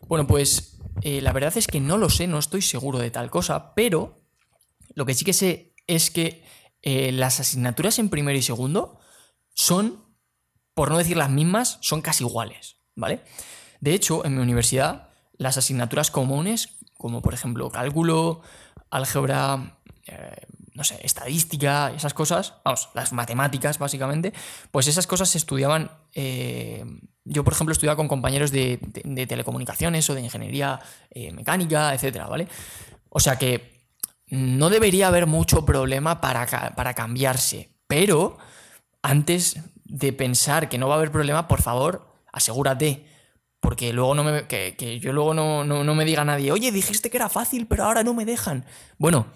Bueno, 0.08 0.26
pues 0.26 0.78
eh, 1.02 1.20
la 1.20 1.32
verdad 1.32 1.56
es 1.56 1.66
que 1.66 1.80
no 1.80 1.98
lo 1.98 2.10
sé, 2.10 2.26
no 2.26 2.38
estoy 2.38 2.62
seguro 2.62 2.98
de 2.98 3.10
tal 3.10 3.30
cosa, 3.30 3.74
pero 3.74 4.22
lo 4.94 5.06
que 5.06 5.14
sí 5.14 5.24
que 5.24 5.32
sé 5.32 5.74
es 5.86 6.10
que 6.10 6.44
eh, 6.82 7.12
las 7.12 7.40
asignaturas 7.40 7.98
en 7.98 8.08
primero 8.08 8.38
y 8.38 8.42
segundo 8.42 8.98
son, 9.54 10.04
por 10.74 10.90
no 10.90 10.98
decir 10.98 11.16
las 11.16 11.30
mismas, 11.30 11.78
son 11.80 12.02
casi 12.02 12.24
iguales, 12.24 12.76
¿vale? 12.94 13.22
De 13.80 13.94
hecho, 13.94 14.24
en 14.24 14.36
mi 14.36 14.42
universidad, 14.42 15.10
las 15.38 15.56
asignaturas 15.56 16.10
comunes, 16.10 16.76
como 16.96 17.22
por 17.22 17.34
ejemplo 17.34 17.70
cálculo, 17.70 18.40
álgebra, 18.90 19.78
eh, 20.06 20.46
no 20.74 20.84
sé, 20.84 20.98
estadística, 21.02 21.92
esas 21.92 22.14
cosas, 22.14 22.54
vamos, 22.64 22.90
las 22.94 23.12
matemáticas 23.12 23.78
básicamente, 23.78 24.32
pues 24.70 24.86
esas 24.88 25.06
cosas 25.06 25.28
se 25.28 25.38
estudiaban, 25.38 25.90
eh, 26.14 26.84
yo 27.24 27.44
por 27.44 27.54
ejemplo 27.54 27.72
estudiaba 27.72 27.96
con 27.96 28.08
compañeros 28.08 28.50
de, 28.50 28.78
telecomunicaciones 29.28 30.08
o 30.10 30.14
de 30.14 30.20
ingeniería 30.20 30.80
eh, 31.10 31.32
mecánica, 31.32 31.94
etcétera, 31.94 32.26
¿vale? 32.26 32.48
O 33.08 33.20
sea 33.20 33.36
que 33.36 33.88
no 34.28 34.70
debería 34.70 35.08
haber 35.08 35.26
mucho 35.26 35.64
problema 35.64 36.20
para, 36.20 36.46
para 36.74 36.94
cambiarse, 36.94 37.70
pero 37.86 38.38
antes 39.02 39.60
de 39.84 40.12
pensar 40.12 40.68
que 40.68 40.78
no 40.78 40.88
va 40.88 40.94
a 40.94 40.98
haber 40.98 41.12
problema, 41.12 41.48
por 41.48 41.62
favor, 41.62 42.12
asegúrate. 42.32 43.06
Porque 43.60 43.92
luego 43.92 44.14
no 44.14 44.24
me. 44.24 44.46
Que, 44.46 44.76
que 44.76 45.00
yo 45.00 45.12
luego 45.12 45.34
no, 45.34 45.64
no, 45.64 45.82
no 45.82 45.94
me 45.94 46.04
diga 46.04 46.24
nadie, 46.24 46.52
oye, 46.52 46.70
dijiste 46.72 47.10
que 47.10 47.16
era 47.16 47.28
fácil, 47.28 47.66
pero 47.66 47.84
ahora 47.84 48.02
no 48.02 48.14
me 48.14 48.24
dejan. 48.24 48.64
Bueno, 48.98 49.26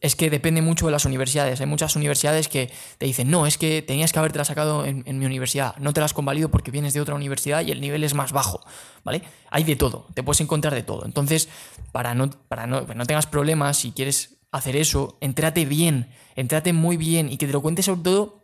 es 0.00 0.16
que 0.16 0.30
depende 0.30 0.62
mucho 0.62 0.86
de 0.86 0.92
las 0.92 1.04
universidades. 1.04 1.60
Hay 1.60 1.66
muchas 1.66 1.96
universidades 1.96 2.48
que 2.48 2.70
te 2.98 3.06
dicen, 3.06 3.30
no, 3.30 3.46
es 3.46 3.58
que 3.58 3.82
tenías 3.82 4.12
que 4.12 4.18
haberte 4.18 4.44
sacado 4.44 4.84
en, 4.84 5.04
mi 5.18 5.26
universidad, 5.26 5.76
no 5.78 5.92
te 5.92 6.00
las 6.00 6.12
convalido 6.12 6.50
porque 6.50 6.70
vienes 6.70 6.94
de 6.94 7.00
otra 7.00 7.14
universidad 7.14 7.64
y 7.64 7.72
el 7.72 7.80
nivel 7.80 8.04
es 8.04 8.14
más 8.14 8.32
bajo, 8.32 8.60
¿vale? 9.04 9.22
Hay 9.50 9.64
de 9.64 9.76
todo, 9.76 10.06
te 10.14 10.22
puedes 10.22 10.40
encontrar 10.40 10.74
de 10.74 10.82
todo. 10.82 11.04
Entonces, 11.04 11.48
para 11.92 12.14
no, 12.14 12.30
para 12.30 12.66
no, 12.66 12.82
no 12.82 13.06
tengas 13.06 13.26
problemas, 13.26 13.78
si 13.78 13.92
quieres 13.92 14.36
hacer 14.52 14.76
eso, 14.76 15.16
entrate 15.20 15.64
bien, 15.64 16.08
entrate 16.34 16.72
muy 16.72 16.96
bien 16.96 17.30
y 17.30 17.36
que 17.38 17.46
te 17.46 17.52
lo 17.52 17.62
cuentes 17.62 17.86
sobre 17.86 18.02
todo 18.02 18.42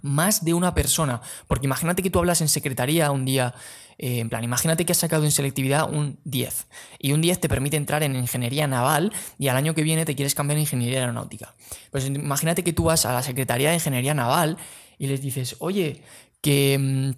más 0.00 0.44
de 0.44 0.54
una 0.54 0.74
persona. 0.74 1.20
Porque 1.46 1.66
imagínate 1.66 2.02
que 2.02 2.10
tú 2.10 2.18
hablas 2.18 2.40
en 2.40 2.48
secretaría 2.48 3.10
un 3.10 3.24
día 3.24 3.54
eh, 3.98 4.18
en 4.18 4.28
plan, 4.28 4.42
imagínate 4.42 4.84
que 4.84 4.92
has 4.92 4.98
sacado 4.98 5.24
en 5.24 5.30
selectividad 5.30 5.90
un 5.90 6.18
10 6.24 6.66
y 6.98 7.12
un 7.12 7.20
10 7.20 7.40
te 7.40 7.48
permite 7.48 7.76
entrar 7.76 8.02
en 8.02 8.16
ingeniería 8.16 8.66
naval 8.66 9.12
y 9.38 9.48
al 9.48 9.56
año 9.56 9.74
que 9.74 9.82
viene 9.82 10.04
te 10.04 10.14
quieres 10.14 10.34
cambiar 10.34 10.58
a 10.58 10.60
ingeniería 10.60 11.00
aeronáutica. 11.00 11.54
Pues 11.90 12.06
imagínate 12.06 12.64
que 12.64 12.72
tú 12.72 12.84
vas 12.84 13.06
a 13.06 13.12
la 13.12 13.22
Secretaría 13.22 13.70
de 13.70 13.76
Ingeniería 13.76 14.14
Naval 14.14 14.56
y 14.98 15.06
les 15.06 15.20
dices, 15.20 15.56
oye, 15.58 16.02
que, 16.40 16.78
mm, 16.78 17.10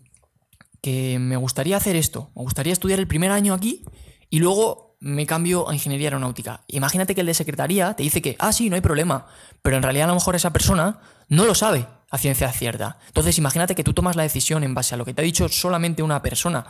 que 0.83 1.19
me 1.19 1.37
gustaría 1.37 1.77
hacer 1.77 1.97
esto, 1.97 2.31
me 2.37 2.43
gustaría 2.43 2.73
estudiar 2.73 2.99
el 2.99 3.07
primer 3.07 3.31
año 3.31 3.55
aquí 3.55 3.85
y 4.31 4.39
luego 4.39 4.97
me 5.01 5.27
cambio 5.27 5.69
a 5.69 5.75
ingeniería 5.75 6.09
aeronáutica. 6.09 6.65
Imagínate 6.69 7.15
que 7.15 7.21
el 7.21 7.27
de 7.27 7.35
secretaría 7.35 7.95
te 7.95 8.03
dice 8.03 8.23
que, 8.23 8.37
ah, 8.39 8.53
sí, 8.53 8.71
no 8.71 8.77
hay 8.77 8.83
problema, 8.83 9.27
pero 9.63 9.77
en 9.77 9.83
realidad 9.83 10.05
a 10.05 10.09
lo 10.09 10.15
mejor 10.15 10.37
esa 10.37 10.53
persona 10.53 11.01
no 11.29 11.45
lo 11.45 11.55
sabe 11.55 11.87
a 12.11 12.19
ciencia 12.19 12.53
cierta. 12.53 12.99
Entonces, 13.09 13.39
imagínate 13.39 13.75
que 13.75 13.85
tú 13.85 13.93
tomas 13.93 14.17
la 14.17 14.23
decisión 14.23 14.65
en 14.65 14.75
base 14.75 14.95
a 14.95 14.99
lo 14.99 15.05
que 15.05 15.15
te 15.15 15.23
ha 15.23 15.25
dicho 15.25 15.49
solamente 15.49 16.03
una 16.03 16.23
persona. 16.23 16.67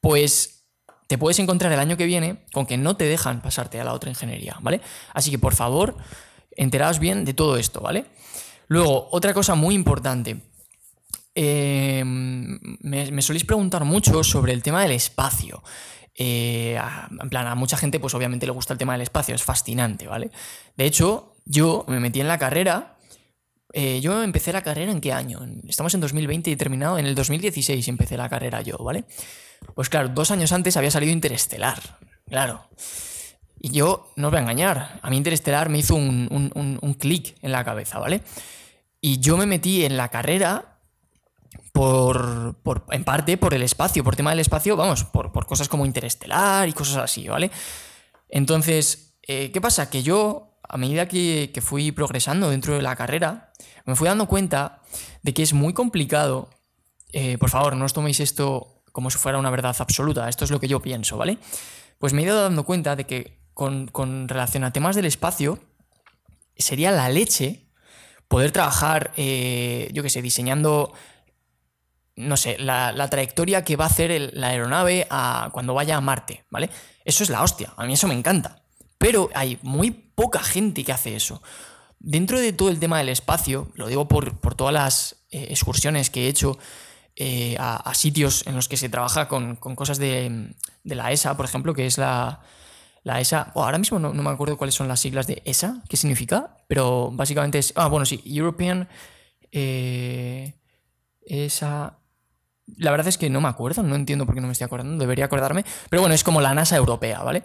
Pues 0.00 0.64
te 1.06 1.18
puedes 1.18 1.38
encontrar 1.38 1.72
el 1.72 1.78
año 1.78 1.96
que 1.96 2.06
viene 2.06 2.44
con 2.52 2.66
que 2.66 2.76
no 2.76 2.96
te 2.96 3.04
dejan 3.04 3.40
pasarte 3.42 3.80
a 3.80 3.84
la 3.84 3.92
otra 3.92 4.10
ingeniería, 4.10 4.56
¿vale? 4.60 4.80
Así 5.14 5.30
que 5.30 5.38
por 5.38 5.54
favor, 5.54 5.96
enteraos 6.56 6.98
bien 6.98 7.24
de 7.24 7.34
todo 7.34 7.56
esto, 7.56 7.80
¿vale? 7.80 8.06
Luego, 8.68 9.08
otra 9.10 9.34
cosa 9.34 9.54
muy 9.54 9.74
importante. 9.74 10.40
Eh, 11.34 12.02
me, 12.04 13.10
me 13.10 13.22
soléis 13.22 13.44
preguntar 13.44 13.84
mucho 13.84 14.22
sobre 14.22 14.52
el 14.52 14.62
tema 14.62 14.82
del 14.82 14.92
espacio. 14.92 15.62
Eh, 16.14 16.78
en 17.20 17.30
plan, 17.30 17.46
a 17.46 17.54
mucha 17.54 17.76
gente, 17.76 17.98
pues 17.98 18.14
obviamente 18.14 18.46
le 18.46 18.52
gusta 18.52 18.74
el 18.74 18.78
tema 18.78 18.92
del 18.92 19.02
espacio, 19.02 19.34
es 19.34 19.42
fascinante, 19.42 20.06
¿vale? 20.06 20.30
De 20.76 20.84
hecho, 20.84 21.36
yo 21.44 21.84
me 21.88 22.00
metí 22.00 22.20
en 22.20 22.28
la 22.28 22.38
carrera 22.38 22.91
eh, 23.72 24.00
yo 24.00 24.22
empecé 24.22 24.52
la 24.52 24.62
carrera 24.62 24.92
en 24.92 25.00
qué 25.00 25.12
año? 25.12 25.40
Estamos 25.66 25.94
en 25.94 26.00
2020 26.00 26.50
y 26.50 26.56
terminado 26.56 26.98
en 26.98 27.06
el 27.06 27.14
2016 27.14 27.88
empecé 27.88 28.16
la 28.16 28.28
carrera 28.28 28.60
yo, 28.60 28.76
¿vale? 28.78 29.04
Pues 29.74 29.88
claro, 29.88 30.08
dos 30.08 30.30
años 30.30 30.52
antes 30.52 30.76
había 30.76 30.90
salido 30.90 31.12
Interestelar, 31.12 31.98
claro. 32.26 32.68
Y 33.60 33.70
yo, 33.70 34.12
no 34.16 34.28
os 34.28 34.32
voy 34.32 34.38
a 34.38 34.42
engañar, 34.42 34.98
a 35.00 35.08
mí 35.08 35.16
Interestelar 35.16 35.68
me 35.68 35.78
hizo 35.78 35.94
un, 35.94 36.96
clic 36.98 37.36
en 37.42 37.52
la 37.52 37.64
cabeza, 37.64 37.98
¿vale? 37.98 38.22
Y 39.00 39.20
yo 39.20 39.36
me 39.36 39.46
metí 39.46 39.84
en 39.84 39.96
la 39.96 40.08
carrera 40.08 40.80
por, 41.72 42.56
en 42.90 43.04
parte 43.04 43.38
por 43.38 43.54
el 43.54 43.62
espacio, 43.62 44.04
por 44.04 44.16
tema 44.16 44.30
del 44.30 44.40
espacio, 44.40 44.76
vamos, 44.76 45.04
por, 45.04 45.46
cosas 45.46 45.68
como 45.68 45.86
Interestelar 45.86 46.68
y 46.68 46.72
cosas 46.72 46.98
así, 46.98 47.28
¿vale? 47.28 47.50
Entonces, 48.28 49.14
eh, 49.22 49.50
¿qué 49.52 49.60
pasa? 49.60 49.88
Que 49.88 50.02
yo 50.02 50.51
a 50.68 50.76
medida 50.76 51.06
que, 51.06 51.52
fui 51.62 51.92
progresando 51.92 52.50
dentro 52.50 52.74
de 52.74 52.82
la 52.82 52.96
carrera, 52.96 53.52
me 53.84 53.96
fui 53.96 54.08
dando 54.08 54.26
cuenta 54.26 54.80
de 55.22 55.34
que 55.34 55.42
es 55.42 55.52
muy 55.52 55.72
complicado. 55.72 56.48
Eh, 57.12 57.36
por 57.38 57.50
favor, 57.50 57.76
no 57.76 57.84
os 57.84 57.92
toméis 57.92 58.20
esto 58.20 58.82
como 58.92 59.10
si 59.10 59.18
fuera 59.18 59.38
una 59.38 59.50
verdad 59.50 59.74
absoluta, 59.78 60.28
esto 60.28 60.44
es 60.44 60.50
lo 60.50 60.60
que 60.60 60.68
yo 60.68 60.80
pienso, 60.80 61.16
¿vale? 61.16 61.38
Pues 61.98 62.12
me 62.12 62.22
he 62.22 62.24
ido 62.24 62.40
dando 62.40 62.64
cuenta 62.64 62.94
de 62.94 63.04
que 63.04 63.42
con, 63.54 64.28
relación 64.28 64.64
a 64.64 64.72
temas 64.72 64.96
del 64.96 65.06
espacio, 65.06 65.58
sería 66.56 66.90
la 66.90 67.08
leche 67.08 67.66
poder 68.28 68.50
trabajar, 68.50 69.12
eh, 69.16 69.90
yo 69.92 70.02
qué 70.02 70.10
sé, 70.10 70.22
diseñando, 70.22 70.92
no 72.16 72.36
sé, 72.36 72.58
la, 72.58 73.08
trayectoria 73.10 73.64
que 73.64 73.76
va 73.76 73.84
a 73.84 73.88
hacer 73.88 74.30
la 74.34 74.48
aeronave 74.48 75.06
cuando 75.52 75.74
vaya 75.74 75.96
a 75.96 76.00
Marte, 76.00 76.44
¿vale? 76.50 76.70
Eso 77.04 77.24
es 77.24 77.30
la 77.30 77.42
hostia, 77.42 77.72
a 77.76 77.86
mí 77.86 77.94
eso 77.94 78.08
me 78.08 78.14
encanta. 78.14 78.61
Pero 79.02 79.30
hay 79.34 79.58
muy 79.62 79.90
poca 79.90 80.38
gente 80.38 80.84
que 80.84 80.92
hace 80.92 81.16
eso. 81.16 81.42
Dentro 81.98 82.38
de 82.38 82.52
todo 82.52 82.68
el 82.68 82.78
tema 82.78 82.98
del 82.98 83.08
espacio, 83.08 83.68
lo 83.74 83.88
digo 83.88 84.06
por, 84.06 84.38
todas 84.54 84.72
las 84.72 85.24
eh, 85.30 85.48
excursiones 85.50 86.08
que 86.08 86.26
he 86.26 86.28
hecho 86.28 86.56
eh, 87.16 87.56
a, 87.58 87.92
sitios 87.94 88.46
en 88.46 88.54
los 88.54 88.68
que 88.68 88.76
se 88.76 88.88
trabaja 88.88 89.26
con, 89.26 89.56
cosas 89.56 89.98
de, 89.98 90.54
la 90.84 91.10
ESA, 91.10 91.36
por 91.36 91.46
ejemplo, 91.46 91.74
que 91.74 91.86
es 91.86 91.98
la, 91.98 92.42
ESA. 93.04 93.50
ahora 93.56 93.78
mismo 93.78 93.98
no, 93.98 94.12
me 94.14 94.30
acuerdo 94.30 94.56
cuáles 94.56 94.76
son 94.76 94.86
las 94.86 95.00
siglas 95.00 95.26
de 95.26 95.42
ESA, 95.44 95.82
qué 95.88 95.96
significa, 95.96 96.56
pero 96.68 97.10
básicamente 97.10 97.58
es. 97.58 97.72
Ah, 97.74 97.88
bueno, 97.88 98.06
sí, 98.06 98.22
European. 98.24 98.88
Eh, 99.50 100.54
ESA. 101.26 101.98
La 102.76 102.92
verdad 102.92 103.08
es 103.08 103.18
que 103.18 103.28
no 103.30 103.40
me 103.40 103.48
acuerdo, 103.48 103.82
no 103.82 103.96
entiendo 103.96 104.26
por 104.26 104.36
qué 104.36 104.40
no 104.40 104.46
me 104.46 104.52
estoy 104.52 104.66
acordando, 104.66 104.96
debería 104.96 105.24
acordarme. 105.24 105.64
Pero 105.90 106.02
bueno, 106.02 106.14
es 106.14 106.22
como 106.22 106.40
la 106.40 106.54
NASA 106.54 106.76
europea, 106.76 107.20
¿vale? 107.24 107.42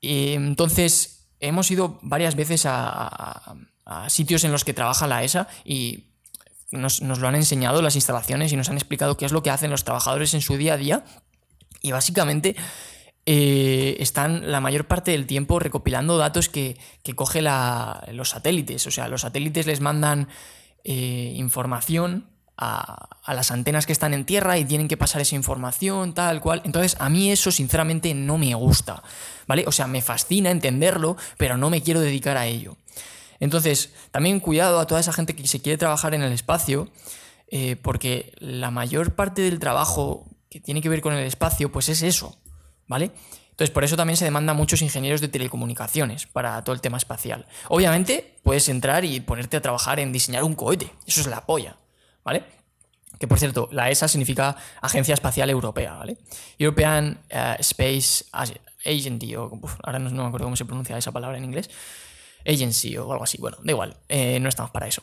Y 0.00 0.32
entonces, 0.32 1.28
hemos 1.40 1.70
ido 1.70 1.98
varias 2.02 2.34
veces 2.36 2.64
a, 2.66 3.54
sitios 4.08 4.42
en 4.42 4.50
los 4.50 4.64
que 4.64 4.74
trabaja 4.74 5.06
la 5.06 5.22
ESA 5.22 5.46
y 5.64 6.06
nos, 6.72 7.00
lo 7.00 7.28
han 7.28 7.36
enseñado 7.36 7.82
las 7.82 7.94
instalaciones 7.94 8.52
y 8.52 8.56
nos 8.56 8.68
han 8.68 8.76
explicado 8.76 9.16
qué 9.16 9.26
es 9.26 9.32
lo 9.32 9.44
que 9.44 9.50
hacen 9.50 9.70
los 9.70 9.84
trabajadores 9.84 10.34
en 10.34 10.40
su 10.40 10.56
día 10.56 10.74
a 10.74 10.76
día. 10.76 11.04
Y 11.82 11.92
básicamente 11.92 12.56
eh, 13.26 13.96
están 14.00 14.50
la 14.50 14.60
mayor 14.60 14.88
parte 14.88 15.12
del 15.12 15.26
tiempo 15.26 15.60
recopilando 15.60 16.18
datos 16.18 16.48
que, 16.48 16.76
coge 17.14 17.42
los 17.42 18.30
satélites. 18.30 18.86
O 18.88 18.90
sea, 18.90 19.06
los 19.06 19.20
satélites 19.20 19.66
les 19.66 19.80
mandan 19.80 20.28
eh, 20.82 21.32
información 21.36 22.35
a, 22.56 23.08
las 23.26 23.50
antenas 23.50 23.86
que 23.86 23.92
están 23.92 24.14
en 24.14 24.24
tierra 24.24 24.58
y 24.58 24.64
tienen 24.64 24.88
que 24.88 24.96
pasar 24.96 25.20
esa 25.20 25.34
información, 25.34 26.14
tal 26.14 26.40
cual. 26.40 26.62
Entonces, 26.64 26.96
a 27.00 27.08
mí 27.08 27.30
eso 27.30 27.50
sinceramente 27.50 28.14
no 28.14 28.38
me 28.38 28.54
gusta, 28.54 29.02
¿vale? 29.46 29.64
O 29.66 29.72
sea, 29.72 29.86
me 29.86 30.02
fascina 30.02 30.50
entenderlo, 30.50 31.16
pero 31.36 31.56
no 31.56 31.70
me 31.70 31.82
quiero 31.82 32.00
dedicar 32.00 32.36
a 32.36 32.46
ello. 32.46 32.76
Entonces, 33.40 33.92
también 34.10 34.40
cuidado 34.40 34.80
a 34.80 34.86
toda 34.86 35.00
esa 35.00 35.12
gente 35.12 35.36
que 35.36 35.46
se 35.46 35.60
quiere 35.60 35.76
trabajar 35.76 36.14
en 36.14 36.22
el 36.22 36.32
espacio, 36.32 36.88
eh, 37.48 37.76
porque 37.76 38.32
la 38.38 38.70
mayor 38.70 39.14
parte 39.14 39.42
del 39.42 39.58
trabajo 39.58 40.26
que 40.48 40.60
tiene 40.60 40.80
que 40.80 40.88
ver 40.88 41.00
con 41.00 41.12
el 41.14 41.26
espacio, 41.26 41.70
pues 41.70 41.88
es 41.88 42.02
eso, 42.02 42.38
¿vale? 42.86 43.12
Entonces, 43.50 43.72
por 43.72 43.84
eso 43.84 43.96
también 43.96 44.16
se 44.16 44.24
demanda 44.24 44.52
muchos 44.52 44.82
ingenieros 44.82 45.20
de 45.20 45.28
telecomunicaciones 45.28 46.26
para 46.26 46.62
todo 46.62 46.74
el 46.74 46.82
tema 46.82 46.98
espacial. 46.98 47.46
Obviamente, 47.68 48.38
puedes 48.42 48.68
entrar 48.68 49.04
y 49.04 49.20
ponerte 49.20 49.56
a 49.56 49.62
trabajar 49.62 49.98
en 49.98 50.12
diseñar 50.12 50.44
un 50.44 50.54
cohete. 50.54 50.92
Eso 51.06 51.22
es 51.22 51.26
la 51.26 51.46
polla, 51.46 51.76
¿vale? 52.26 52.44
Que 53.18 53.28
por 53.28 53.38
cierto, 53.38 53.68
la 53.72 53.88
ESA 53.88 54.08
significa 54.08 54.56
Agencia 54.82 55.14
Espacial 55.14 55.48
Europea, 55.48 55.94
¿vale? 55.94 56.18
European 56.58 57.20
eh, 57.30 57.56
Space 57.60 58.26
Agency, 58.84 59.36
o 59.36 59.58
ahora 59.84 59.98
no, 59.98 60.10
me 60.10 60.26
acuerdo 60.26 60.46
cómo 60.46 60.56
se 60.56 60.66
pronuncia 60.66 60.98
esa 60.98 61.12
palabra 61.12 61.38
en 61.38 61.44
inglés. 61.44 61.70
Agency 62.44 62.96
o 62.98 63.10
algo 63.10 63.24
así. 63.24 63.38
Bueno, 63.38 63.56
da 63.62 63.72
igual, 63.72 63.96
eh, 64.08 64.38
no 64.40 64.48
estamos 64.48 64.70
para 64.70 64.86
eso. 64.86 65.02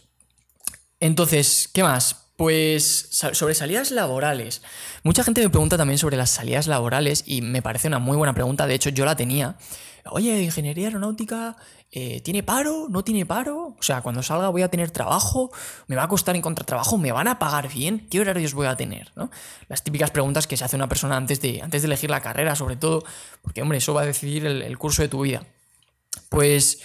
Entonces, 0.99 1.69
¿qué 1.73 1.81
más? 1.81 2.31
Pues 2.35 3.09
sobre 3.11 3.55
salidas 3.55 3.91
laborales. 3.91 4.61
Mucha 5.03 5.23
gente 5.23 5.41
me 5.41 5.49
pregunta 5.49 5.77
también 5.77 5.97
sobre 5.97 6.17
las 6.17 6.29
salidas 6.29 6.67
laborales 6.67 7.23
y 7.25 7.41
me 7.41 7.61
parece 7.61 7.87
una 7.87 7.99
muy 7.99 8.17
buena 8.17 8.33
pregunta. 8.33 8.67
De 8.67 8.75
hecho, 8.75 8.89
yo 8.89 9.05
la 9.05 9.15
tenía. 9.15 9.55
Oye, 10.11 10.41
ingeniería 10.43 10.87
aeronáutica, 10.87 11.55
eh, 11.91 12.21
¿tiene 12.21 12.43
paro? 12.43 12.87
¿No 12.89 13.03
tiene 13.03 13.25
paro? 13.25 13.75
O 13.79 13.81
sea, 13.81 14.01
cuando 14.01 14.21
salga 14.21 14.49
voy 14.49 14.61
a 14.61 14.69
tener 14.69 14.91
trabajo, 14.91 15.51
me 15.87 15.95
va 15.95 16.03
a 16.03 16.07
costar 16.07 16.35
encontrar 16.35 16.65
trabajo, 16.65 16.97
me 16.97 17.11
van 17.11 17.27
a 17.27 17.39
pagar 17.39 17.71
bien, 17.71 18.07
¿qué 18.09 18.19
horarios 18.19 18.53
voy 18.53 18.67
a 18.67 18.75
tener? 18.75 19.11
Las 19.69 19.83
típicas 19.83 20.11
preguntas 20.11 20.45
que 20.47 20.57
se 20.57 20.65
hace 20.65 20.75
una 20.75 20.89
persona 20.89 21.15
antes 21.15 21.39
de, 21.39 21.61
antes 21.61 21.81
de 21.81 21.87
elegir 21.87 22.09
la 22.09 22.21
carrera, 22.21 22.55
sobre 22.55 22.75
todo, 22.75 23.03
porque, 23.41 23.61
hombre, 23.61 23.77
eso 23.77 23.93
va 23.93 24.01
a 24.01 24.05
decidir 24.05 24.45
el, 24.45 24.61
el 24.61 24.77
curso 24.77 25.01
de 25.01 25.07
tu 25.07 25.21
vida. 25.21 25.43
Pues 26.29 26.81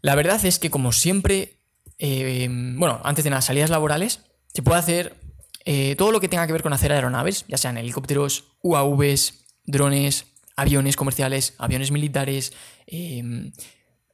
la 0.00 0.14
verdad 0.14 0.44
es 0.44 0.58
que, 0.58 0.70
como 0.70 0.92
siempre, 0.92 1.58
eh, 1.98 2.48
bueno, 2.50 3.00
antes 3.04 3.24
de 3.24 3.30
las 3.30 3.44
salidas 3.44 3.70
laborales, 3.70 4.20
se 4.54 4.62
puede 4.62 4.78
hacer 4.78 5.16
eh, 5.64 5.96
todo 5.96 6.12
lo 6.12 6.20
que 6.20 6.28
tenga 6.28 6.46
que 6.46 6.52
ver 6.52 6.62
con 6.62 6.72
hacer 6.72 6.92
aeronaves, 6.92 7.44
ya 7.48 7.56
sean 7.56 7.76
helicópteros, 7.76 8.52
UAVs, 8.62 9.44
drones, 9.64 10.26
aviones 10.56 10.96
comerciales, 10.96 11.54
aviones 11.58 11.90
militares, 11.90 12.52
em, 12.86 13.52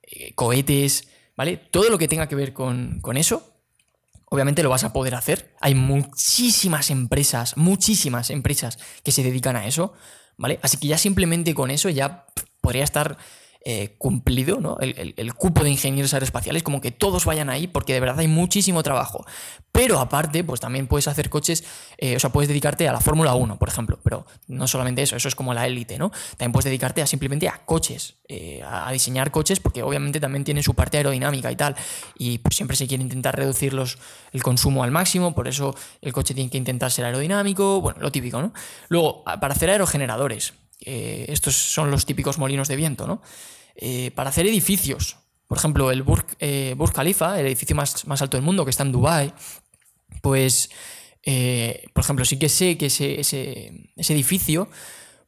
eh, 0.02 0.34
cohetes, 0.34 1.08
¿vale? 1.36 1.56
Todo 1.56 1.88
lo 1.88 1.98
que 1.98 2.08
tenga 2.08 2.28
que 2.28 2.34
ver 2.34 2.52
con, 2.52 3.00
con 3.00 3.16
eso, 3.16 3.52
obviamente 4.26 4.62
lo 4.62 4.70
vas 4.70 4.84
a 4.84 4.92
poder 4.92 5.14
hacer. 5.14 5.54
Hay 5.60 5.74
muchísimas 5.74 6.90
empresas, 6.90 7.56
muchísimas 7.56 8.30
empresas 8.30 8.78
que 9.04 9.12
se 9.12 9.22
dedican 9.22 9.56
a 9.56 9.66
eso, 9.66 9.92
¿vale? 10.36 10.58
Así 10.62 10.76
que 10.76 10.88
ya 10.88 10.98
simplemente 10.98 11.54
con 11.54 11.70
eso 11.70 11.88
ya 11.88 12.26
podría 12.60 12.84
estar 12.84 13.16
eh, 13.64 13.94
cumplido, 13.96 14.60
¿no? 14.60 14.76
El, 14.80 15.34
cupo 15.34 15.62
de 15.62 15.70
ingenieros 15.70 16.12
aeroespaciales, 16.14 16.64
como 16.64 16.80
que 16.80 16.90
todos 16.90 17.24
vayan 17.24 17.48
ahí, 17.48 17.68
porque 17.68 17.92
de 17.92 18.00
verdad 18.00 18.18
hay 18.18 18.26
muchísimo 18.26 18.82
trabajo. 18.82 19.24
Pero 19.70 20.00
aparte, 20.00 20.42
pues 20.42 20.60
también 20.60 20.88
puedes 20.88 21.06
hacer 21.06 21.30
coches, 21.30 21.64
eh, 21.96 22.16
o 22.16 22.18
sea, 22.18 22.30
puedes 22.30 22.48
dedicarte 22.48 22.88
a 22.88 22.92
la 22.92 23.00
Fórmula 23.00 23.34
1, 23.34 23.58
por 23.58 23.68
ejemplo, 23.68 24.00
pero 24.02 24.26
no 24.48 24.66
solamente 24.66 25.02
eso, 25.02 25.14
eso 25.14 25.28
es 25.28 25.34
como 25.36 25.54
la 25.54 25.66
élite, 25.66 25.96
¿no? 25.96 26.10
También 26.30 26.52
puedes 26.52 26.64
dedicarte 26.64 27.02
a 27.02 27.06
simplemente 27.06 27.48
a 27.48 27.64
coches, 27.64 28.16
eh, 28.28 28.62
a, 28.64 28.90
diseñar 28.90 29.30
coches, 29.30 29.60
porque 29.60 29.82
obviamente 29.82 30.18
también 30.18 30.42
tiene 30.42 30.62
su 30.62 30.74
parte 30.74 30.96
aerodinámica 30.96 31.50
y 31.52 31.56
tal, 31.56 31.76
y 32.18 32.38
pues 32.38 32.56
siempre 32.56 32.76
se 32.76 32.88
quiere 32.88 33.02
intentar 33.02 33.36
reducir 33.36 33.72
los, 33.74 33.98
el 34.32 34.42
consumo 34.42 34.82
al 34.82 34.90
máximo, 34.90 35.34
por 35.36 35.46
eso 35.46 35.74
el 36.00 36.12
coche 36.12 36.34
tiene 36.34 36.50
que 36.50 36.58
intentar 36.58 36.90
ser 36.90 37.04
aerodinámico, 37.04 37.80
bueno, 37.80 38.00
lo 38.00 38.10
típico, 38.10 38.42
¿no? 38.42 38.52
Luego, 38.88 39.22
para 39.24 39.54
hacer 39.54 39.70
aerogeneradores, 39.70 40.54
estos 40.86 41.54
son 41.54 41.90
los 41.90 42.06
típicos 42.06 42.38
molinos 42.38 42.68
de 42.68 42.76
viento, 42.76 43.06
¿no? 43.06 43.22
Eh, 43.74 44.10
para 44.14 44.30
hacer 44.30 44.46
edificios. 44.46 45.16
Por 45.46 45.58
ejemplo, 45.58 45.90
el 45.90 46.02
Burj, 46.02 46.26
eh, 46.38 46.76
Khalifa, 46.94 47.38
el 47.38 47.46
edificio 47.46 47.76
más, 47.76 48.06
más, 48.06 48.22
alto 48.22 48.36
del 48.36 48.44
mundo 48.44 48.64
que 48.64 48.70
está 48.70 48.82
en 48.84 48.92
Dubái, 48.92 49.32
pues, 50.22 50.70
eh, 51.24 51.84
por 51.92 52.04
ejemplo, 52.04 52.24
sí 52.24 52.38
que 52.38 52.48
sé 52.48 52.78
que 52.78 52.86
ese, 52.86 53.20
ese, 53.20 54.12
edificio, 54.12 54.68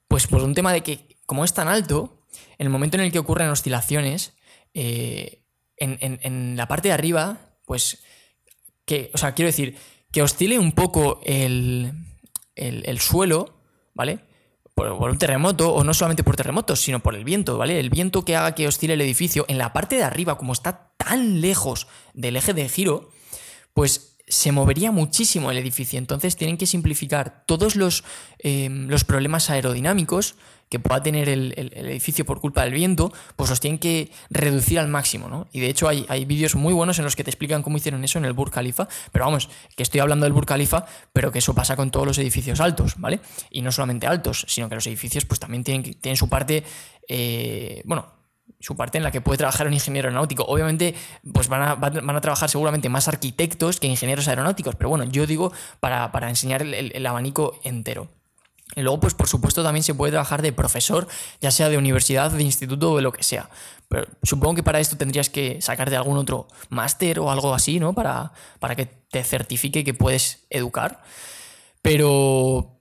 pues 0.08 0.26
por 0.26 0.42
un 0.42 0.54
tema 0.54 0.72
de 0.72 0.82
que 0.82 1.18
como 1.26 1.44
es 1.44 1.52
tan 1.52 1.68
alto, 1.68 2.22
en 2.58 2.66
el 2.66 2.70
momento 2.70 2.96
en 2.96 3.04
el 3.04 3.12
que 3.12 3.18
ocurren 3.18 3.48
oscilaciones, 3.48 4.34
en, 4.74 5.08
en, 5.78 6.56
la 6.56 6.68
parte 6.68 6.88
de 6.88 6.94
arriba, 6.94 7.58
pues, 7.64 8.02
que, 8.86 9.10
o 9.14 9.18
sea, 9.18 9.34
quiero 9.34 9.48
decir, 9.48 9.76
que 10.10 10.22
oscile 10.22 10.58
un 10.58 10.72
poco 10.72 11.20
el, 11.24 11.92
el 12.54 13.00
suelo, 13.00 13.58
¿vale? 13.94 14.20
Por, 14.74 14.90
un 14.92 15.18
terremoto, 15.18 15.72
o 15.72 15.84
no 15.84 15.94
solamente 15.94 16.24
por 16.24 16.36
terremotos, 16.36 16.80
sino 16.80 17.00
por 17.00 17.14
el 17.14 17.24
viento, 17.24 17.58
¿vale? 17.58 17.78
El 17.78 17.90
viento 17.90 18.24
que 18.24 18.36
haga 18.36 18.54
que 18.54 18.66
oscile 18.66 18.94
el 18.94 19.00
edificio, 19.00 19.44
en 19.48 19.58
la 19.58 19.72
parte 19.72 19.96
de 19.96 20.02
arriba, 20.02 20.36
como 20.36 20.52
está 20.52 20.90
tan 20.96 21.40
lejos 21.40 21.86
del 22.12 22.36
eje 22.36 22.54
de 22.54 22.68
giro, 22.68 23.10
pues 23.72 24.16
se 24.26 24.52
movería 24.52 24.90
muchísimo 24.90 25.50
el 25.50 25.58
edificio. 25.58 25.98
Entonces 25.98 26.36
tienen 26.36 26.56
que 26.56 26.66
simplificar 26.66 27.44
todos 27.46 27.76
los, 27.76 28.04
eh, 28.38 28.68
los 28.70 29.04
problemas 29.04 29.50
aerodinámicos 29.50 30.36
que 30.74 30.80
pueda 30.80 31.00
tener 31.04 31.28
el, 31.28 31.52
edificio 31.56 32.24
por 32.24 32.40
culpa 32.40 32.64
del 32.64 32.74
viento, 32.74 33.12
pues 33.36 33.48
los 33.48 33.60
tienen 33.60 33.78
que 33.78 34.10
reducir 34.28 34.80
al 34.80 34.88
máximo, 34.88 35.28
¿no? 35.28 35.46
Y 35.52 35.60
de 35.60 35.68
hecho 35.68 35.88
hay, 35.88 36.04
hay 36.08 36.24
vídeos 36.24 36.56
muy 36.56 36.72
buenos 36.72 36.98
en 36.98 37.04
los 37.04 37.14
que 37.14 37.22
te 37.22 37.30
explican 37.30 37.62
cómo 37.62 37.76
hicieron 37.76 38.02
eso 38.02 38.18
en 38.18 38.24
el 38.24 38.32
Burj 38.32 38.50
Khalifa, 38.50 38.88
pero 39.12 39.24
vamos, 39.24 39.48
que 39.76 39.84
estoy 39.84 40.00
hablando 40.00 40.24
del 40.24 40.32
Burj 40.32 40.46
Khalifa, 40.46 40.86
pero 41.12 41.30
que 41.30 41.38
eso 41.38 41.54
pasa 41.54 41.76
con 41.76 41.92
todos 41.92 42.08
los 42.08 42.18
edificios 42.18 42.58
altos, 42.58 42.94
¿vale? 42.96 43.20
Y 43.50 43.62
no 43.62 43.70
solamente 43.70 44.08
altos, 44.08 44.46
sino 44.48 44.68
que 44.68 44.74
los 44.74 44.86
edificios 44.88 45.24
pues 45.24 45.38
también 45.38 45.62
tienen, 45.62 45.94
tienen 45.94 46.16
su 46.16 46.28
parte, 46.28 46.64
eh, 47.08 47.80
bueno, 47.84 48.06
su 48.58 48.74
parte 48.74 48.98
en 48.98 49.04
la 49.04 49.12
que 49.12 49.20
puede 49.20 49.38
trabajar 49.38 49.68
un 49.68 49.74
ingeniero 49.74 50.08
aeronáutico. 50.08 50.42
Obviamente, 50.44 50.96
pues 51.32 51.48
van 51.48 51.62
a, 51.62 51.74
van 51.76 52.16
a 52.16 52.20
trabajar 52.20 52.50
seguramente 52.50 52.88
más 52.88 53.06
arquitectos 53.06 53.78
que 53.78 53.86
ingenieros 53.86 54.26
aeronáuticos, 54.26 54.74
pero 54.74 54.88
bueno, 54.88 55.04
yo 55.04 55.24
digo 55.26 55.52
para, 55.78 56.10
enseñar 56.28 56.62
el, 56.62 57.06
abanico 57.06 57.60
entero. 57.62 58.08
Y 58.76 58.82
luego, 58.82 59.00
pues 59.00 59.14
por 59.14 59.28
supuesto, 59.28 59.62
también 59.62 59.82
se 59.82 59.94
puede 59.94 60.12
trabajar 60.12 60.42
de 60.42 60.52
profesor, 60.52 61.06
ya 61.40 61.50
sea 61.50 61.68
de 61.68 61.78
universidad, 61.78 62.30
de 62.30 62.42
instituto 62.42 62.92
o 62.92 62.96
de 62.96 63.02
lo 63.02 63.12
que 63.12 63.22
sea. 63.22 63.48
Pero 63.88 64.06
supongo 64.22 64.56
que 64.56 64.62
para 64.62 64.80
esto 64.80 64.96
tendrías 64.96 65.30
que 65.30 65.60
sacarte 65.60 65.96
algún 65.96 66.16
otro 66.16 66.48
máster 66.68 67.18
o 67.20 67.30
algo 67.30 67.54
así, 67.54 67.78
¿no? 67.78 67.92
Para, 67.92 68.32
para 68.58 68.74
que 68.74 68.86
te 68.86 69.22
certifique 69.22 69.84
que 69.84 69.94
puedes 69.94 70.46
educar. 70.50 71.02
Pero. 71.82 72.80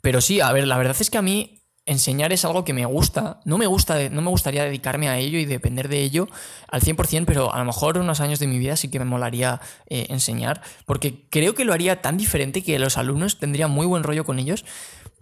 Pero 0.00 0.20
sí, 0.20 0.40
a 0.40 0.52
ver, 0.52 0.66
la 0.66 0.76
verdad 0.76 0.96
es 0.98 1.10
que 1.10 1.18
a 1.18 1.22
mí 1.22 1.61
enseñar 1.92 2.32
es 2.32 2.44
algo 2.44 2.64
que 2.64 2.72
me 2.72 2.84
gusta. 2.84 3.40
No 3.44 3.58
me, 3.58 3.66
gusta, 3.66 4.08
no 4.10 4.22
me 4.22 4.30
gustaría 4.30 4.64
dedicarme 4.64 5.08
a 5.08 5.18
ello 5.18 5.38
y 5.38 5.44
depender 5.44 5.88
de 5.88 6.00
ello 6.00 6.28
al 6.68 6.80
100%, 6.80 7.24
pero 7.26 7.54
a 7.54 7.58
lo 7.58 7.64
mejor 7.64 7.98
unos 7.98 8.20
años 8.20 8.38
de 8.38 8.46
mi 8.46 8.58
vida 8.58 8.76
sí 8.76 8.88
que 8.88 8.98
me 8.98 9.04
molaría 9.04 9.60
eh, 9.88 10.06
enseñar, 10.10 10.62
porque 10.86 11.26
creo 11.30 11.54
que 11.54 11.64
lo 11.64 11.72
haría 11.72 12.02
tan 12.02 12.16
diferente 12.16 12.62
que 12.62 12.78
los 12.78 12.98
alumnos 12.98 13.38
tendrían 13.38 13.70
muy 13.70 13.86
buen 13.86 14.02
rollo 14.02 14.24
con 14.24 14.38
ellos, 14.38 14.64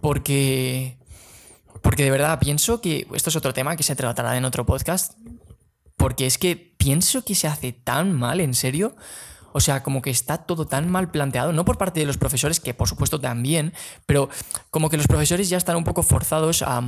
porque, 0.00 0.96
porque 1.82 2.04
de 2.04 2.10
verdad 2.10 2.38
pienso 2.38 2.80
que 2.80 3.06
esto 3.14 3.30
es 3.30 3.36
otro 3.36 3.52
tema 3.52 3.76
que 3.76 3.82
se 3.82 3.96
tratará 3.96 4.36
en 4.36 4.44
otro 4.44 4.64
podcast, 4.64 5.14
porque 5.96 6.26
es 6.26 6.38
que 6.38 6.56
pienso 6.56 7.24
que 7.24 7.34
se 7.34 7.46
hace 7.46 7.72
tan 7.72 8.12
mal, 8.12 8.40
en 8.40 8.54
serio. 8.54 8.96
O 9.52 9.60
sea, 9.60 9.82
como 9.82 10.02
que 10.02 10.10
está 10.10 10.38
todo 10.38 10.66
tan 10.66 10.90
mal 10.90 11.10
planteado, 11.10 11.52
no 11.52 11.64
por 11.64 11.78
parte 11.78 12.00
de 12.00 12.06
los 12.06 12.18
profesores, 12.18 12.60
que 12.60 12.74
por 12.74 12.88
supuesto 12.88 13.20
también, 13.20 13.72
pero 14.06 14.28
como 14.70 14.88
que 14.90 14.96
los 14.96 15.06
profesores 15.06 15.48
ya 15.48 15.56
están 15.56 15.76
un 15.76 15.84
poco 15.84 16.02
forzados 16.02 16.62
a, 16.62 16.82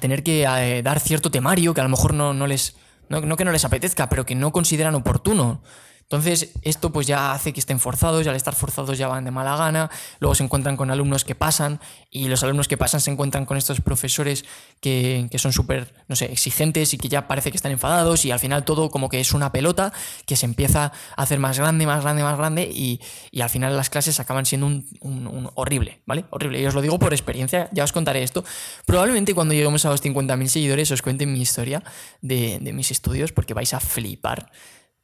tener 0.00 0.22
que 0.22 0.44
eh, 0.44 0.82
dar 0.82 1.00
cierto 1.00 1.30
temario 1.30 1.72
que 1.72 1.80
a 1.80 1.84
lo 1.84 1.90
mejor 1.90 2.14
no, 2.14 2.34
no 2.34 2.46
les... 2.46 2.76
no, 3.08 3.36
que 3.36 3.44
no 3.44 3.52
les 3.52 3.64
apetezca, 3.64 4.08
pero 4.08 4.26
que 4.26 4.34
no 4.34 4.52
consideran 4.52 4.94
oportuno. 4.94 5.62
Entonces, 6.08 6.52
esto 6.62 6.92
pues 6.92 7.08
ya 7.08 7.32
hace 7.32 7.52
que 7.52 7.58
estén 7.58 7.80
forzados 7.80 8.24
y 8.24 8.28
al 8.28 8.36
estar 8.36 8.54
forzados 8.54 8.96
ya 8.96 9.08
van 9.08 9.24
de 9.24 9.32
mala 9.32 9.56
gana, 9.56 9.90
luego 10.20 10.36
se 10.36 10.44
encuentran 10.44 10.76
con 10.76 10.92
alumnos 10.92 11.24
que 11.24 11.34
pasan 11.34 11.80
y 12.10 12.28
los 12.28 12.44
alumnos 12.44 12.68
que 12.68 12.76
pasan 12.76 13.00
se 13.00 13.10
encuentran 13.10 13.44
con 13.44 13.56
estos 13.56 13.80
profesores 13.80 14.44
que, 14.80 15.28
son 15.34 15.52
súper, 15.52 15.92
no 16.06 16.14
sé, 16.14 16.26
exigentes 16.26 16.94
y 16.94 16.98
que 16.98 17.08
ya 17.08 17.26
parece 17.26 17.50
que 17.50 17.56
están 17.56 17.72
enfadados 17.72 18.24
y 18.24 18.30
al 18.30 18.38
final 18.38 18.64
todo 18.64 18.88
como 18.88 19.08
que 19.08 19.18
es 19.18 19.32
una 19.32 19.50
pelota 19.50 19.92
que 20.26 20.36
se 20.36 20.46
empieza 20.46 20.92
a 21.16 21.22
hacer 21.22 21.40
más 21.40 21.58
grande, 21.58 21.86
más 21.86 22.04
grande, 22.04 22.22
más 22.22 22.38
grande 22.38 22.70
y, 22.72 23.00
al 23.42 23.50
final 23.50 23.76
las 23.76 23.90
clases 23.90 24.18
acaban 24.20 24.46
siendo 24.46 24.66
un, 24.66 25.50
horrible, 25.54 26.02
¿vale? 26.06 26.24
Horrible. 26.30 26.60
Y 26.60 26.66
os 26.66 26.74
lo 26.74 26.82
digo 26.82 26.98
por 26.98 27.12
experiencia, 27.12 27.68
ya 27.72 27.84
os 27.84 27.92
contaré 27.92 28.22
esto. 28.22 28.44
Probablemente 28.84 29.34
cuando 29.34 29.54
lleguemos 29.54 29.84
a 29.84 29.90
los 29.90 30.02
50.000 30.02 30.46
seguidores 30.46 30.90
os 30.90 31.02
cuente 31.02 31.26
mi 31.26 31.40
historia 31.40 31.82
de, 32.20 32.58
de 32.60 32.72
mis 32.72 32.90
estudios 32.90 33.32
porque 33.32 33.54
vais 33.54 33.72
a 33.74 33.80
flipar. 33.80 34.50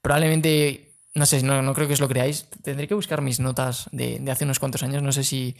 Probablemente 0.00 0.91
no 1.14 1.26
sé, 1.26 1.42
no, 1.42 1.60
no 1.62 1.74
creo 1.74 1.86
que 1.86 1.94
os 1.94 2.00
lo 2.00 2.08
creáis. 2.08 2.46
Tendré 2.62 2.88
que 2.88 2.94
buscar 2.94 3.20
mis 3.20 3.38
notas 3.40 3.88
de, 3.92 4.22
hace 4.30 4.44
unos 4.44 4.58
cuantos 4.58 4.82
años. 4.82 5.02
No 5.02 5.12
sé 5.12 5.24
si. 5.24 5.56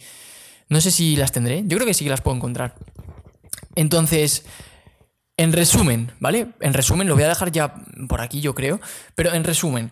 No 0.69 0.81
sé 0.81 0.91
si 0.91 1.15
las 1.15 1.31
tendré. 1.31 1.63
Yo 1.65 1.77
creo 1.77 1.85
que 1.85 1.93
sí 1.93 2.03
que 2.03 2.09
las 2.09 2.21
puedo 2.21 2.35
encontrar. 2.35 2.75
Entonces, 3.75 4.45
en 5.37 5.53
resumen, 5.53 6.11
¿vale? 6.19 6.47
En 6.59 6.73
resumen, 6.73 7.07
lo 7.07 7.15
voy 7.15 7.23
a 7.23 7.29
dejar 7.29 7.51
ya 7.51 7.75
por 8.07 8.21
aquí, 8.21 8.41
yo 8.41 8.55
creo. 8.55 8.79
Pero 9.15 9.33
en 9.33 9.43
resumen, 9.43 9.91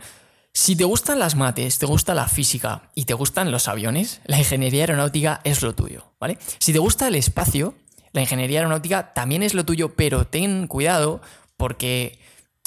Si 0.54 0.76
te 0.76 0.84
gustan 0.84 1.18
las 1.18 1.36
mates, 1.36 1.80
te 1.80 1.86
gusta 1.86 2.14
la 2.14 2.28
física 2.28 2.90
y 2.94 3.06
te 3.06 3.14
gustan 3.14 3.52
los 3.52 3.70
aviones, 3.70 4.20
la 4.26 4.38
ingeniería 4.38 4.82
aeronáutica 4.84 5.40
es 5.46 5.62
lo 5.62 5.74
tuyo, 5.76 6.12
¿vale? 6.20 6.38
Si 6.60 6.74
te 6.74 6.80
gusta 6.80 7.08
el 7.08 7.16
espacio, 7.16 7.74
la 8.12 8.20
ingeniería 8.20 8.60
aeronáutica 8.60 9.14
también 9.14 9.44
es 9.44 9.54
lo 9.54 9.64
tuyo, 9.64 9.96
pero 9.96 10.28
ten 10.28 10.68
cuidado 10.68 11.22
porque 11.56 12.20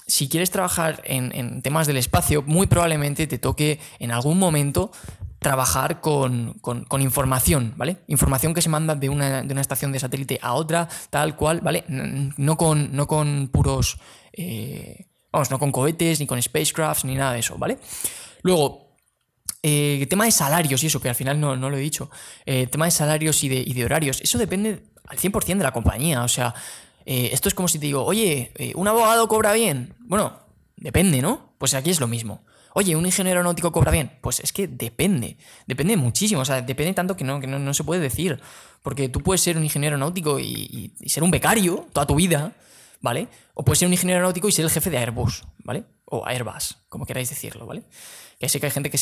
si 0.07 0.29
quieres 0.29 0.51
trabajar 0.51 1.03
en, 1.05 1.62
temas 1.62 1.87
del 1.87 1.97
espacio, 1.97 2.43
muy 2.43 2.67
probablemente 2.67 3.27
te 3.27 3.38
toque 3.38 3.81
en 3.99 4.11
algún 4.11 4.38
momento 4.38 4.93
trabajar 5.38 6.01
con, 6.01 6.61
información, 7.01 7.75
¿vale? 7.77 7.99
Información 8.07 8.55
que 8.55 8.62
se 8.62 8.69
manda 8.69 8.95
de 8.95 9.09
una, 9.09 9.40
estación 9.61 9.93
de 9.93 10.01
satélite 10.01 10.38
a 10.43 10.55
otra, 10.55 10.88
tal 11.11 11.37
cual, 11.37 11.61
¿vale? 11.61 11.85
No 11.88 12.57
con, 12.57 12.95
no 12.95 13.07
con 13.07 13.49
puros... 13.49 13.99
Eh, 14.33 15.07
vamos, 15.33 15.51
no 15.51 15.59
con 15.59 15.73
cohetes, 15.73 16.21
ni 16.21 16.27
con 16.27 16.40
spacecrafts, 16.40 17.05
ni 17.05 17.14
nada 17.14 17.33
de 17.33 17.40
eso, 17.40 17.59
¿vale? 17.59 17.79
Luego, 18.43 18.97
eh, 19.62 20.07
tema 20.09 20.27
de 20.27 20.31
salarios 20.31 20.83
y 20.83 20.87
eso, 20.87 21.01
que 21.01 21.09
al 21.09 21.14
final 21.14 21.40
no, 21.40 21.57
lo 21.57 21.77
he 21.77 21.81
dicho. 21.81 22.11
Eh, 22.47 22.67
tema 22.67 22.85
de 22.85 22.90
salarios 22.90 23.43
y 23.43 23.49
de, 23.49 23.57
y 23.57 23.73
de 23.73 23.85
horarios, 23.85 24.21
eso 24.21 24.38
depende 24.38 24.85
al 25.07 25.19
100% 25.19 25.59
de 25.59 25.64
la 25.64 25.73
compañía, 25.73 26.23
o 26.23 26.29
sea... 26.29 26.55
Eh, 27.07 27.31
esto 27.33 27.49
es 27.49 27.55
como 27.55 27.69
si 27.69 27.79
te 27.79 27.87
digo, 27.87 28.05
oye, 28.05 28.53
eh, 28.57 28.73
¿un 28.75 28.88
abogado 28.88 29.29
cobra 29.29 29.53
bien? 29.53 29.95
Bueno, 30.01 30.38
depende, 30.77 31.23
¿no? 31.23 31.53
Pues 31.59 31.75
aquí 31.75 31.90
es 31.90 32.01
lo 32.01 32.07
mismo. 32.07 32.43
Oye, 32.77 32.97
¿un 32.97 33.07
ingeniero 33.07 33.38
aeronáutico 33.38 33.71
cobra 33.71 33.93
bien? 33.93 34.11
Pues 34.21 34.40
es 34.40 34.53
que 34.53 34.67
depende. 34.67 35.37
Depende 35.67 35.97
muchísimo. 35.97 36.40
O 36.40 36.45
sea, 36.45 36.61
depende 36.61 36.93
tanto 36.93 37.17
que 37.17 37.23
no, 37.23 37.40
que 37.40 37.47
no, 37.47 37.73
se 37.73 37.85
puede 37.85 38.01
decir. 38.01 38.40
Porque 38.83 39.09
tú 39.09 39.21
puedes 39.21 39.40
ser 39.40 39.57
un 39.57 39.62
ingeniero 39.62 39.95
aeronáutico 39.95 40.40
y, 40.40 40.93
ser 41.07 41.23
un 41.23 41.31
becario 41.31 41.87
toda 41.93 42.05
tu 42.07 42.17
vida, 42.17 42.53
¿vale? 43.05 43.29
O 43.53 43.64
puedes 43.67 43.81
ser 43.81 43.87
un 43.87 43.93
ingeniero 43.93 44.17
aeronáutico 44.17 44.49
y 44.49 44.53
ser 44.53 44.64
el 44.64 44.71
jefe 44.71 44.88
de 44.88 44.97
Airbus, 44.97 45.45
¿vale? 45.59 45.85
O 46.07 46.27
Airbus, 46.27 46.79
como 46.88 47.05
queráis 47.05 47.29
decirlo, 47.29 47.67
¿vale? 47.67 47.83
Que 48.40 48.49
sé 48.49 48.59
que 48.59 48.67
hay 48.67 48.73
gente 48.73 48.90
que, 48.90 48.99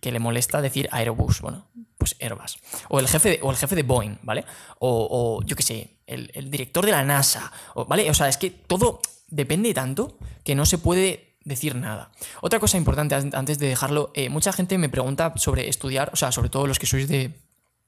que, 0.00 0.12
le 0.12 0.18
molesta 0.18 0.62
decir 0.62 0.88
Airbus, 0.90 1.42
bueno, 1.42 1.68
pues 1.98 2.16
Airbus. 2.20 2.58
O 2.88 2.98
el 2.98 3.06
jefe 3.06 3.28
de, 3.28 3.40
o 3.42 3.50
el 3.50 3.58
jefe 3.58 3.76
de 3.76 3.82
Boeing, 3.82 4.18
¿vale? 4.22 4.46
O, 4.78 5.42
yo 5.44 5.56
qué 5.56 5.62
sé, 5.62 5.98
el, 6.06 6.50
director 6.50 6.86
de 6.86 6.92
la 6.92 7.04
NASA, 7.04 7.52
¿vale? 7.86 8.08
O 8.08 8.14
sea, 8.14 8.28
es 8.28 8.38
que 8.38 8.48
todo 8.48 9.02
depende 9.28 9.74
tanto 9.74 10.16
que 10.42 10.54
no 10.54 10.64
se 10.64 10.78
puede 10.78 11.36
decir 11.44 11.74
nada. 11.74 12.12
Otra 12.40 12.58
cosa 12.58 12.78
importante 12.78 13.14
antes 13.14 13.58
de 13.58 13.68
dejarlo, 13.68 14.10
eh, 14.14 14.30
mucha 14.30 14.54
gente 14.54 14.78
me 14.78 14.88
pregunta 14.88 15.34
sobre 15.36 15.68
estudiar, 15.68 16.08
o 16.14 16.16
sea, 16.16 16.32
sobre 16.32 16.48
todo 16.48 16.66
los 16.66 16.78
que 16.78 16.86
sois 16.86 17.08
de, 17.08 17.34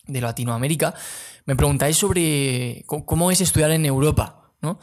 Latinoamérica, 0.07 0.95
me 1.47 1.57
preguntáis 1.57 1.97
sobre 1.97 2.85
cómo, 2.87 3.31
es 3.33 3.41
estudiar 3.41 3.73
en 3.73 3.87
Europa, 3.87 4.53
¿no? 4.61 4.79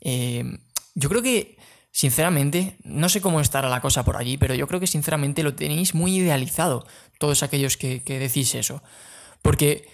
Eh, 0.00 0.58
yo 0.94 1.08
creo 1.08 1.22
que 1.22 1.56
sinceramente, 1.96 2.76
no 2.84 3.08
sé 3.08 3.22
cómo 3.22 3.40
estará 3.40 3.70
la 3.70 3.80
cosa 3.80 4.04
por 4.04 4.18
allí, 4.18 4.36
pero 4.36 4.54
yo 4.54 4.68
creo 4.68 4.80
que 4.80 4.86
sinceramente 4.86 5.42
lo 5.42 5.54
tenéis 5.54 5.94
muy 5.94 6.16
idealizado, 6.16 6.86
todos 7.18 7.42
aquellos 7.42 7.78
que, 7.78 8.02
decís 8.04 8.54
eso. 8.54 8.82
Porque 9.40 9.88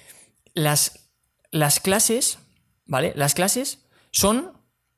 las, 0.53 1.09
las 1.53 1.79
clases, 1.79 2.39
¿vale? 2.87 3.13
Las 3.15 3.35
clases 3.35 3.87
son 4.11 4.53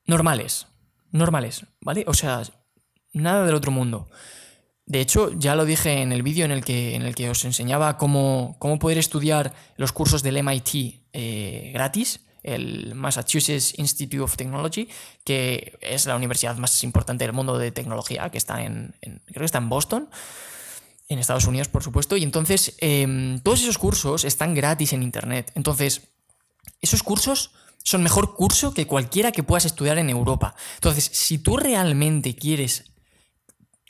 normales, 0.07 0.65
normales, 1.11 1.67
¿vale? 1.79 2.05
O 2.07 2.15
sea, 2.15 2.41
nada 3.13 3.45
del 3.45 3.53
otro 3.53 3.69
mundo. 3.71 4.09
De 4.87 4.99
hecho, 4.99 5.31
ya 5.37 5.53
lo 5.53 5.65
dije 5.65 6.01
en 6.01 6.11
el 6.11 6.23
vídeo 6.23 6.45
en, 6.45 6.51
el 6.51 6.65
que, 6.65 6.95
en 6.95 7.03
el 7.03 7.13
que 7.13 7.29
os 7.29 7.45
enseñaba 7.45 7.97
cómo, 7.97 8.55
cómo 8.57 8.79
poder 8.79 8.97
estudiar 8.97 9.53
los 9.77 9.91
cursos 9.91 10.23
del 10.23 10.43
MIT 10.43 11.05
eh, 11.13 11.69
gratis 11.71 12.24
el 12.45 12.93
Massachusetts 12.93 13.77
Institute 13.77 14.21
of 14.21 14.37
Technology, 14.37 14.87
que 15.23 15.77
es 15.81 16.05
la 16.05 16.15
universidad 16.15 16.55
más 16.57 16.83
importante 16.83 17.23
del 17.23 17.33
mundo 17.33 17.57
de 17.57 17.71
tecnología, 17.71 18.29
que 18.29 18.37
está 18.37 18.63
en, 18.63 18.95
creo 19.01 19.39
que 19.39 19.45
está 19.45 19.57
en 19.57 19.69
Boston, 19.69 20.09
en 21.09 21.19
Estados 21.19 21.45
Unidos, 21.45 21.67
por 21.67 21.83
supuesto. 21.83 22.15
Y 22.17 22.23
entonces, 22.23 22.75
em, 22.79 23.39
todos 23.39 23.61
esos 23.61 23.77
cursos 23.77 24.25
están 24.25 24.53
gratis 24.53 24.93
en 24.93 25.01
Internet. 25.01 25.51
Entonces, 25.55 26.09
esos 26.81 27.01
cursos 27.03 27.51
son 27.83 28.03
mejor 28.03 28.35
curso 28.35 28.73
que 28.73 28.87
cualquiera 28.87 29.31
que 29.31 29.43
puedas 29.43 29.65
estudiar 29.65 29.97
en 29.97 30.09
Europa. 30.09 30.55
Entonces, 30.75 31.09
si 31.11 31.39
tú 31.39 31.57
realmente 31.57 32.35
quieres 32.35 32.94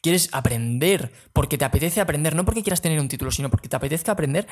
quieres 0.05 0.29
aprender, 0.33 1.11
porque 1.33 1.57
te 1.57 1.65
apetece 1.65 1.99
aprender, 1.99 2.35
no 2.35 2.45
porque 2.45 2.61
quieras 2.61 2.79
tener 2.79 2.99
un 2.99 3.07
título, 3.07 3.31
sino 3.31 3.49
porque 3.49 3.67
te 3.67 3.75
apetezca 3.75 4.11
aprender, 4.11 4.45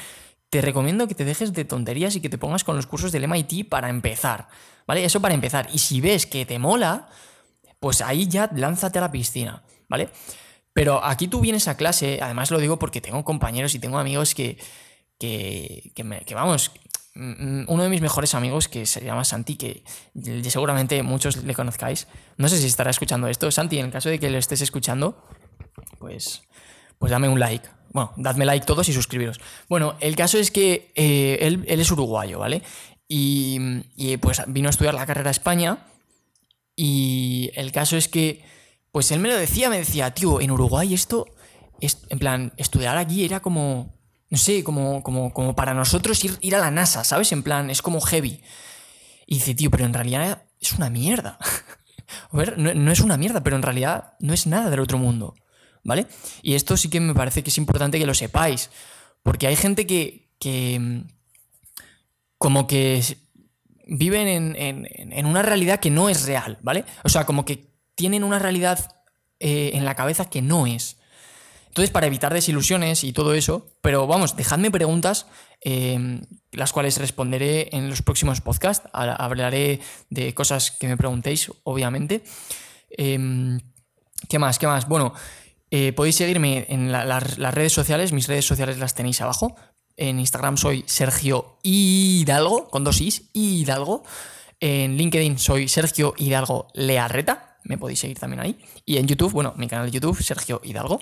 te 0.50 0.62
recomiendo 0.62 1.08
que 1.08 1.14
te 1.14 1.26
dejes 1.26 1.54
de 1.54 1.64
tonterías 1.64 2.16
y 2.16 2.22
que 2.22 2.30
te 2.30 2.40
pongas 2.40 2.64
con 2.64 2.76
los 2.76 2.88
cursos 2.88 3.12
del 3.12 3.28
MIT 3.28 3.70
para 3.70 3.90
empezar, 3.90 4.48
¿vale? 4.88 5.06
Eso 5.06 5.22
para 5.22 5.36
empezar. 5.36 5.70
Y 5.72 5.78
si 5.78 6.02
ves 6.02 6.26
que 6.26 6.48
te 6.48 6.58
mola, 6.58 7.08
pues 7.80 8.02
ahí 8.02 8.28
ya 8.28 8.50
lánzate 8.56 8.98
a 8.98 9.02
la 9.02 9.12
piscina, 9.12 9.62
¿vale? 9.88 10.10
Pero 10.74 11.06
aquí 11.06 11.28
tú 11.28 11.40
vienes 11.40 11.68
a 11.68 11.78
clase, 11.78 12.18
además 12.20 12.50
lo 12.50 12.58
digo 12.58 12.80
porque 12.80 13.00
tengo 13.00 13.24
compañeros 13.24 13.76
y 13.76 13.80
tengo 13.80 14.00
amigos 14.00 14.34
que, 14.34 14.58
que, 15.20 15.92
que, 15.94 16.34
vamos, 16.34 16.72
mm, 17.14 17.66
uno 17.68 17.84
de 17.84 17.90
mis 17.90 18.02
mejores 18.02 18.34
amigos 18.34 18.68
que 18.68 18.88
se 18.88 19.06
llama 19.06 19.24
Santi, 19.24 19.56
que 19.56 19.84
seguramente 20.50 21.04
muchos 21.04 21.44
le 21.44 21.54
conozcáis, 21.54 22.08
no 22.38 22.50
sé 22.50 22.58
si 22.58 22.66
estará 22.66 22.90
escuchando 22.90 23.28
esto. 23.28 23.52
Santi, 23.52 23.78
en 23.78 23.86
el 23.86 23.92
caso 23.92 24.10
de 24.10 24.20
que 24.20 24.32
lo 24.32 24.40
estés 24.40 24.62
escuchando, 24.62 25.24
pues, 26.00 26.44
pues 26.98 27.12
dame 27.12 27.30
un 27.30 27.40
like. 27.40 27.68
Bueno, 27.92 28.12
dadme 28.18 28.46
like 28.46 28.66
todos 28.66 28.90
y 28.90 28.94
suscribiros. 28.94 29.40
Bueno, 29.70 29.96
el 30.00 30.16
caso 30.16 30.38
es 30.38 30.52
que 30.52 30.92
eh, 30.96 31.38
él, 31.42 31.64
es 31.68 31.92
uruguayo, 31.92 32.40
¿vale? 32.40 32.64
Y, 33.08 34.18
pues 34.18 34.42
vino 34.48 34.70
a 34.70 34.72
estudiar 34.72 34.96
la 34.96 35.06
carrera 35.06 35.30
a 35.30 35.32
España. 35.32 35.86
Y 36.76 37.52
el 37.54 37.72
caso 37.72 37.98
es 37.98 38.08
que, 38.08 38.44
pues 38.92 39.12
él 39.12 39.20
me 39.20 39.30
lo 39.30 39.36
decía, 39.36 39.70
me 39.70 39.78
decía, 39.78 40.12
tío, 40.14 40.42
en 40.42 40.50
Uruguay 40.50 40.94
esto, 40.94 41.28
es, 41.80 42.00
en 42.10 42.18
plan, 42.18 42.54
estudiar 42.58 42.98
aquí 42.98 43.24
era 43.24 43.42
como, 43.42 43.94
no 44.30 44.38
sé, 44.38 44.64
como, 44.64 45.04
como, 45.04 45.32
como 45.32 45.56
para 45.56 45.76
nosotros 45.76 46.24
ir, 46.26 46.38
ir 46.42 46.56
a 46.56 46.60
la 46.60 46.72
NASA, 46.72 47.04
¿sabes? 47.04 47.32
En 47.32 47.44
plan, 47.44 47.70
es 47.70 47.84
como 47.84 48.02
heavy. 48.02 48.42
Y 49.28 49.36
dice, 49.36 49.54
tío, 49.54 49.70
pero 49.70 49.86
en 49.86 49.94
realidad 49.94 50.44
es 50.60 50.74
una 50.74 50.90
mierda. 50.90 51.38
A 52.32 52.38
ver, 52.38 52.58
no, 52.58 52.92
es 52.92 53.00
una 53.00 53.18
mierda, 53.18 53.44
pero 53.44 53.56
en 53.56 53.62
realidad 53.62 54.14
no 54.20 54.34
es 54.34 54.48
nada 54.48 54.70
del 54.70 54.80
otro 54.80 54.98
mundo. 54.98 55.36
¿Vale? 55.84 56.08
Y 56.42 56.54
esto 56.56 56.78
sí 56.78 56.90
que 56.90 57.00
me 57.00 57.14
parece 57.14 57.44
que 57.44 57.50
es 57.50 57.58
importante 57.58 58.00
que 58.00 58.06
lo 58.06 58.14
sepáis. 58.14 58.70
Porque 59.22 59.48
hay 59.48 59.56
gente 59.56 59.86
que. 59.86 60.30
como 62.38 62.68
que 62.68 63.02
viven 63.86 64.56
en, 64.56 65.26
una 65.26 65.42
realidad 65.42 65.80
que 65.80 65.92
no 65.92 66.10
es 66.10 66.26
real, 66.26 66.58
¿vale? 66.62 66.86
O 67.04 67.10
sea, 67.10 67.26
como 67.26 67.46
que 67.46 67.68
tienen 67.96 68.24
una 68.24 68.40
realidad 68.40 68.96
eh, 69.40 69.72
en 69.74 69.86
la 69.86 69.96
cabeza 69.96 70.30
que 70.30 70.42
no 70.42 70.68
es. 70.68 70.98
Entonces, 71.68 71.90
para 71.90 72.06
evitar 72.06 72.34
desilusiones 72.34 73.04
y 73.04 73.14
todo 73.14 73.34
eso, 73.34 73.68
pero 73.82 74.06
vamos, 74.06 74.36
dejadme 74.36 74.70
preguntas, 74.70 75.26
em, 75.62 76.22
las 76.52 76.72
cuales 76.72 77.00
responderé 77.00 77.70
en 77.72 77.90
los 77.90 78.04
próximos 78.04 78.42
podcasts. 78.42 78.88
Hablaré 78.94 79.80
de 80.10 80.36
cosas 80.36 80.70
que 80.70 80.88
me 80.88 80.98
preguntéis, 80.98 81.52
obviamente. 81.64 82.24
Em, 82.92 83.60
¿Qué 84.30 84.38
más? 84.40 84.60
¿Qué 84.60 84.68
más? 84.68 84.88
Bueno, 84.88 85.14
eh, 85.76 85.92
podéis 85.92 86.18
seguirme 86.18 86.68
en 86.70 86.92
las 86.92 87.54
redes 87.56 87.74
sociales, 87.74 88.12
mis 88.12 88.28
redes 88.28 88.46
sociales 88.46 88.78
las 88.78 88.94
tenéis 88.94 89.22
abajo. 89.22 89.56
En 89.98 90.20
Instagram 90.20 90.56
soy 90.56 90.84
Sergio 90.86 91.58
Hidalgo, 91.64 92.70
con 92.70 92.84
dos 92.84 93.02
is, 93.02 93.32
Hidalgo. 93.34 94.04
En 94.60 94.98
LinkedIn 94.98 95.40
soy 95.40 95.68
Sergio 95.68 96.14
Hidalgo 96.16 96.68
Learreta, 96.76 97.58
me 97.64 97.80
podéis 97.80 98.02
seguir 98.02 98.20
también 98.20 98.42
ahí. 98.42 98.60
Y 98.86 98.98
en 98.98 99.08
YouTube, 99.08 99.32
bueno, 99.32 99.56
mi 99.58 99.68
canal 99.68 99.88
de 99.88 99.94
YouTube, 99.94 100.22
Sergio 100.22 100.62
Hidalgo 100.64 101.02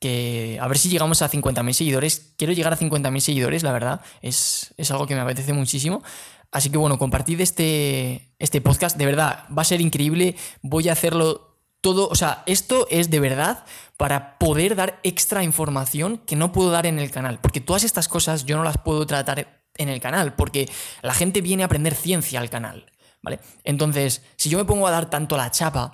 que 0.00 0.58
a 0.60 0.66
ver 0.66 0.78
si 0.78 0.88
llegamos 0.88 1.22
a 1.22 1.30
50.000 1.30 1.72
seguidores. 1.72 2.34
Quiero 2.36 2.52
llegar 2.52 2.72
a 2.72 2.76
50.000 2.76 3.20
seguidores, 3.20 3.62
la 3.62 3.72
verdad. 3.72 4.00
Es, 4.20 4.74
algo 4.90 5.06
que 5.06 5.14
me 5.14 5.20
apetece 5.20 5.52
muchísimo. 5.52 6.02
Así 6.50 6.70
que 6.70 6.78
bueno, 6.78 6.98
compartid 6.98 7.40
este, 7.40 8.34
este 8.38 8.60
podcast. 8.60 8.96
De 8.96 9.06
verdad, 9.06 9.44
va 9.56 9.62
a 9.62 9.64
ser 9.64 9.80
increíble. 9.80 10.34
Voy 10.62 10.88
a 10.88 10.92
hacerlo 10.92 11.47
todo. 11.80 12.08
O 12.08 12.14
sea, 12.14 12.42
esto 12.46 12.86
es 12.90 13.10
de 13.10 13.20
verdad 13.20 13.64
para 13.96 14.38
poder 14.38 14.76
dar 14.76 15.00
extra 15.02 15.42
información 15.42 16.18
que 16.18 16.36
no 16.36 16.52
puedo 16.52 16.70
dar 16.70 16.86
en 16.86 16.98
el 16.98 17.10
canal. 17.10 17.40
Porque 17.40 17.60
todas 17.60 17.84
estas 17.84 18.08
cosas 18.08 18.44
yo 18.44 18.56
no 18.56 18.64
las 18.64 18.78
puedo 18.78 19.06
tratar 19.06 19.62
en 19.76 19.88
el 19.88 20.00
canal. 20.00 20.34
Porque 20.34 20.68
la 21.02 21.14
gente 21.14 21.40
viene 21.40 21.62
a 21.62 21.66
aprender 21.66 21.94
ciencia 21.94 22.40
al 22.40 22.50
canal. 22.50 22.92
¿Vale? 23.22 23.40
Entonces, 23.64 24.22
si 24.36 24.48
yo 24.48 24.58
me 24.58 24.64
pongo 24.64 24.86
a 24.86 24.92
dar 24.92 25.10
tanto 25.10 25.36
la 25.36 25.50
chapa 25.50 25.92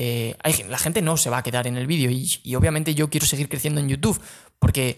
eh, 0.00 0.36
la 0.68 0.78
gente 0.78 1.02
no 1.02 1.16
se 1.16 1.28
va 1.28 1.38
a 1.38 1.42
quedar 1.42 1.66
en 1.66 1.76
el 1.76 1.88
vídeo 1.88 2.08
y, 2.08 2.54
obviamente 2.54 2.94
yo 2.94 3.10
quiero 3.10 3.26
seguir 3.26 3.48
creciendo 3.48 3.80
en 3.80 3.88
YouTube 3.88 4.20
porque, 4.60 4.96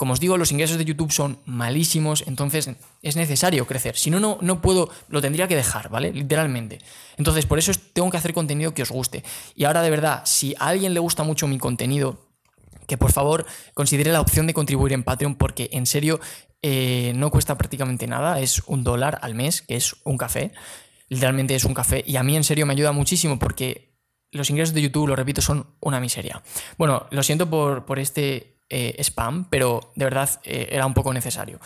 como 0.00 0.14
os 0.14 0.20
digo, 0.20 0.38
los 0.38 0.50
ingresos 0.50 0.78
de 0.78 0.86
YouTube 0.86 1.12
son 1.12 1.40
malísimos, 1.44 2.24
entonces 2.26 2.70
es 3.02 3.16
necesario 3.16 3.66
crecer. 3.66 3.98
Si 3.98 4.10
no, 4.10 4.18
no, 4.18 4.38
no 4.40 4.62
puedo, 4.62 4.88
lo 5.10 5.20
tendría 5.20 5.46
que 5.46 5.54
dejar, 5.54 5.90
¿vale? 5.90 6.10
Literalmente. 6.10 6.78
Entonces, 7.18 7.44
por 7.44 7.58
eso 7.58 7.70
tengo 7.92 8.10
que 8.10 8.16
hacer 8.16 8.32
contenido 8.32 8.72
que 8.72 8.80
os 8.80 8.90
guste. 8.90 9.22
Y 9.54 9.64
ahora, 9.64 9.82
de 9.82 9.90
verdad, 9.90 10.22
si 10.24 10.54
a 10.58 10.68
alguien 10.68 10.94
le 10.94 11.00
gusta 11.00 11.22
mucho 11.22 11.46
mi 11.46 11.58
contenido, 11.58 12.18
que 12.86 12.96
por 12.96 13.12
favor 13.12 13.44
considere 13.74 14.10
la 14.10 14.22
opción 14.22 14.46
de 14.46 14.54
contribuir 14.54 14.94
en 14.94 15.02
Patreon 15.02 15.34
porque 15.34 15.68
en 15.70 15.84
serio 15.84 16.18
eh, 16.62 17.12
no 17.14 17.30
cuesta 17.30 17.58
prácticamente 17.58 18.06
nada, 18.06 18.40
es 18.40 18.62
un 18.68 18.82
dólar 18.82 19.18
al 19.20 19.34
mes, 19.34 19.60
que 19.60 19.76
es 19.76 19.96
un 20.04 20.16
café, 20.16 20.52
literalmente 21.10 21.54
es 21.54 21.66
un 21.66 21.74
café 21.74 22.02
y 22.06 22.16
a 22.16 22.22
mí 22.22 22.36
en 22.36 22.44
serio 22.44 22.64
me 22.64 22.72
ayuda 22.72 22.92
muchísimo 22.92 23.38
porque 23.38 23.98
los 24.32 24.48
ingresos 24.48 24.74
de 24.74 24.80
YouTube, 24.80 25.08
lo 25.08 25.14
repito, 25.14 25.42
son 25.42 25.66
una 25.80 26.00
miseria. 26.00 26.42
Bueno, 26.78 27.06
lo 27.10 27.22
siento 27.22 27.50
por, 27.50 27.84
por 27.84 27.98
este 27.98 28.59
eh, 28.70 28.96
spam, 29.00 29.44
pero 29.50 29.92
de 29.96 30.04
verdad 30.04 30.30
eh, 30.44 30.68
era 30.70 30.86
un 30.86 30.94
poco 30.94 31.12
necesario. 31.12 31.60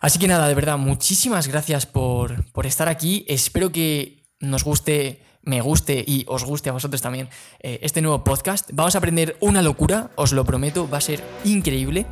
Así 0.00 0.18
que 0.18 0.28
nada, 0.28 0.46
de 0.46 0.54
verdad, 0.54 0.78
muchísimas 0.78 1.48
gracias 1.48 1.86
por, 1.86 2.44
por 2.52 2.66
estar 2.66 2.88
aquí. 2.88 3.24
Espero 3.28 3.72
que 3.72 4.22
nos 4.38 4.62
guste 4.62 5.22
me 5.48 5.62
guste 5.62 6.04
y 6.06 6.24
os 6.28 6.44
guste 6.44 6.68
a 6.68 6.72
vosotros 6.72 7.00
también 7.00 7.28
eh, 7.60 7.78
este 7.82 8.02
nuevo 8.02 8.22
podcast. 8.22 8.70
Vamos 8.72 8.94
a 8.94 8.98
aprender 8.98 9.36
una 9.40 9.62
locura, 9.62 10.10
os 10.14 10.32
lo 10.32 10.44
prometo, 10.44 10.88
va 10.88 10.98
a 10.98 11.00
ser 11.00 11.24
increíble. 11.44 12.06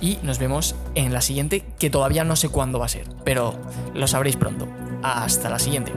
Y 0.00 0.18
nos 0.22 0.38
vemos 0.38 0.74
en 0.94 1.12
la 1.12 1.20
siguiente, 1.20 1.64
que 1.78 1.90
todavía 1.90 2.24
no 2.24 2.36
sé 2.36 2.48
cuándo 2.48 2.78
va 2.78 2.86
a 2.86 2.88
ser, 2.88 3.08
pero 3.24 3.60
lo 3.94 4.06
sabréis 4.06 4.36
pronto. 4.36 4.68
Hasta 5.02 5.50
la 5.50 5.58
siguiente. 5.58 5.92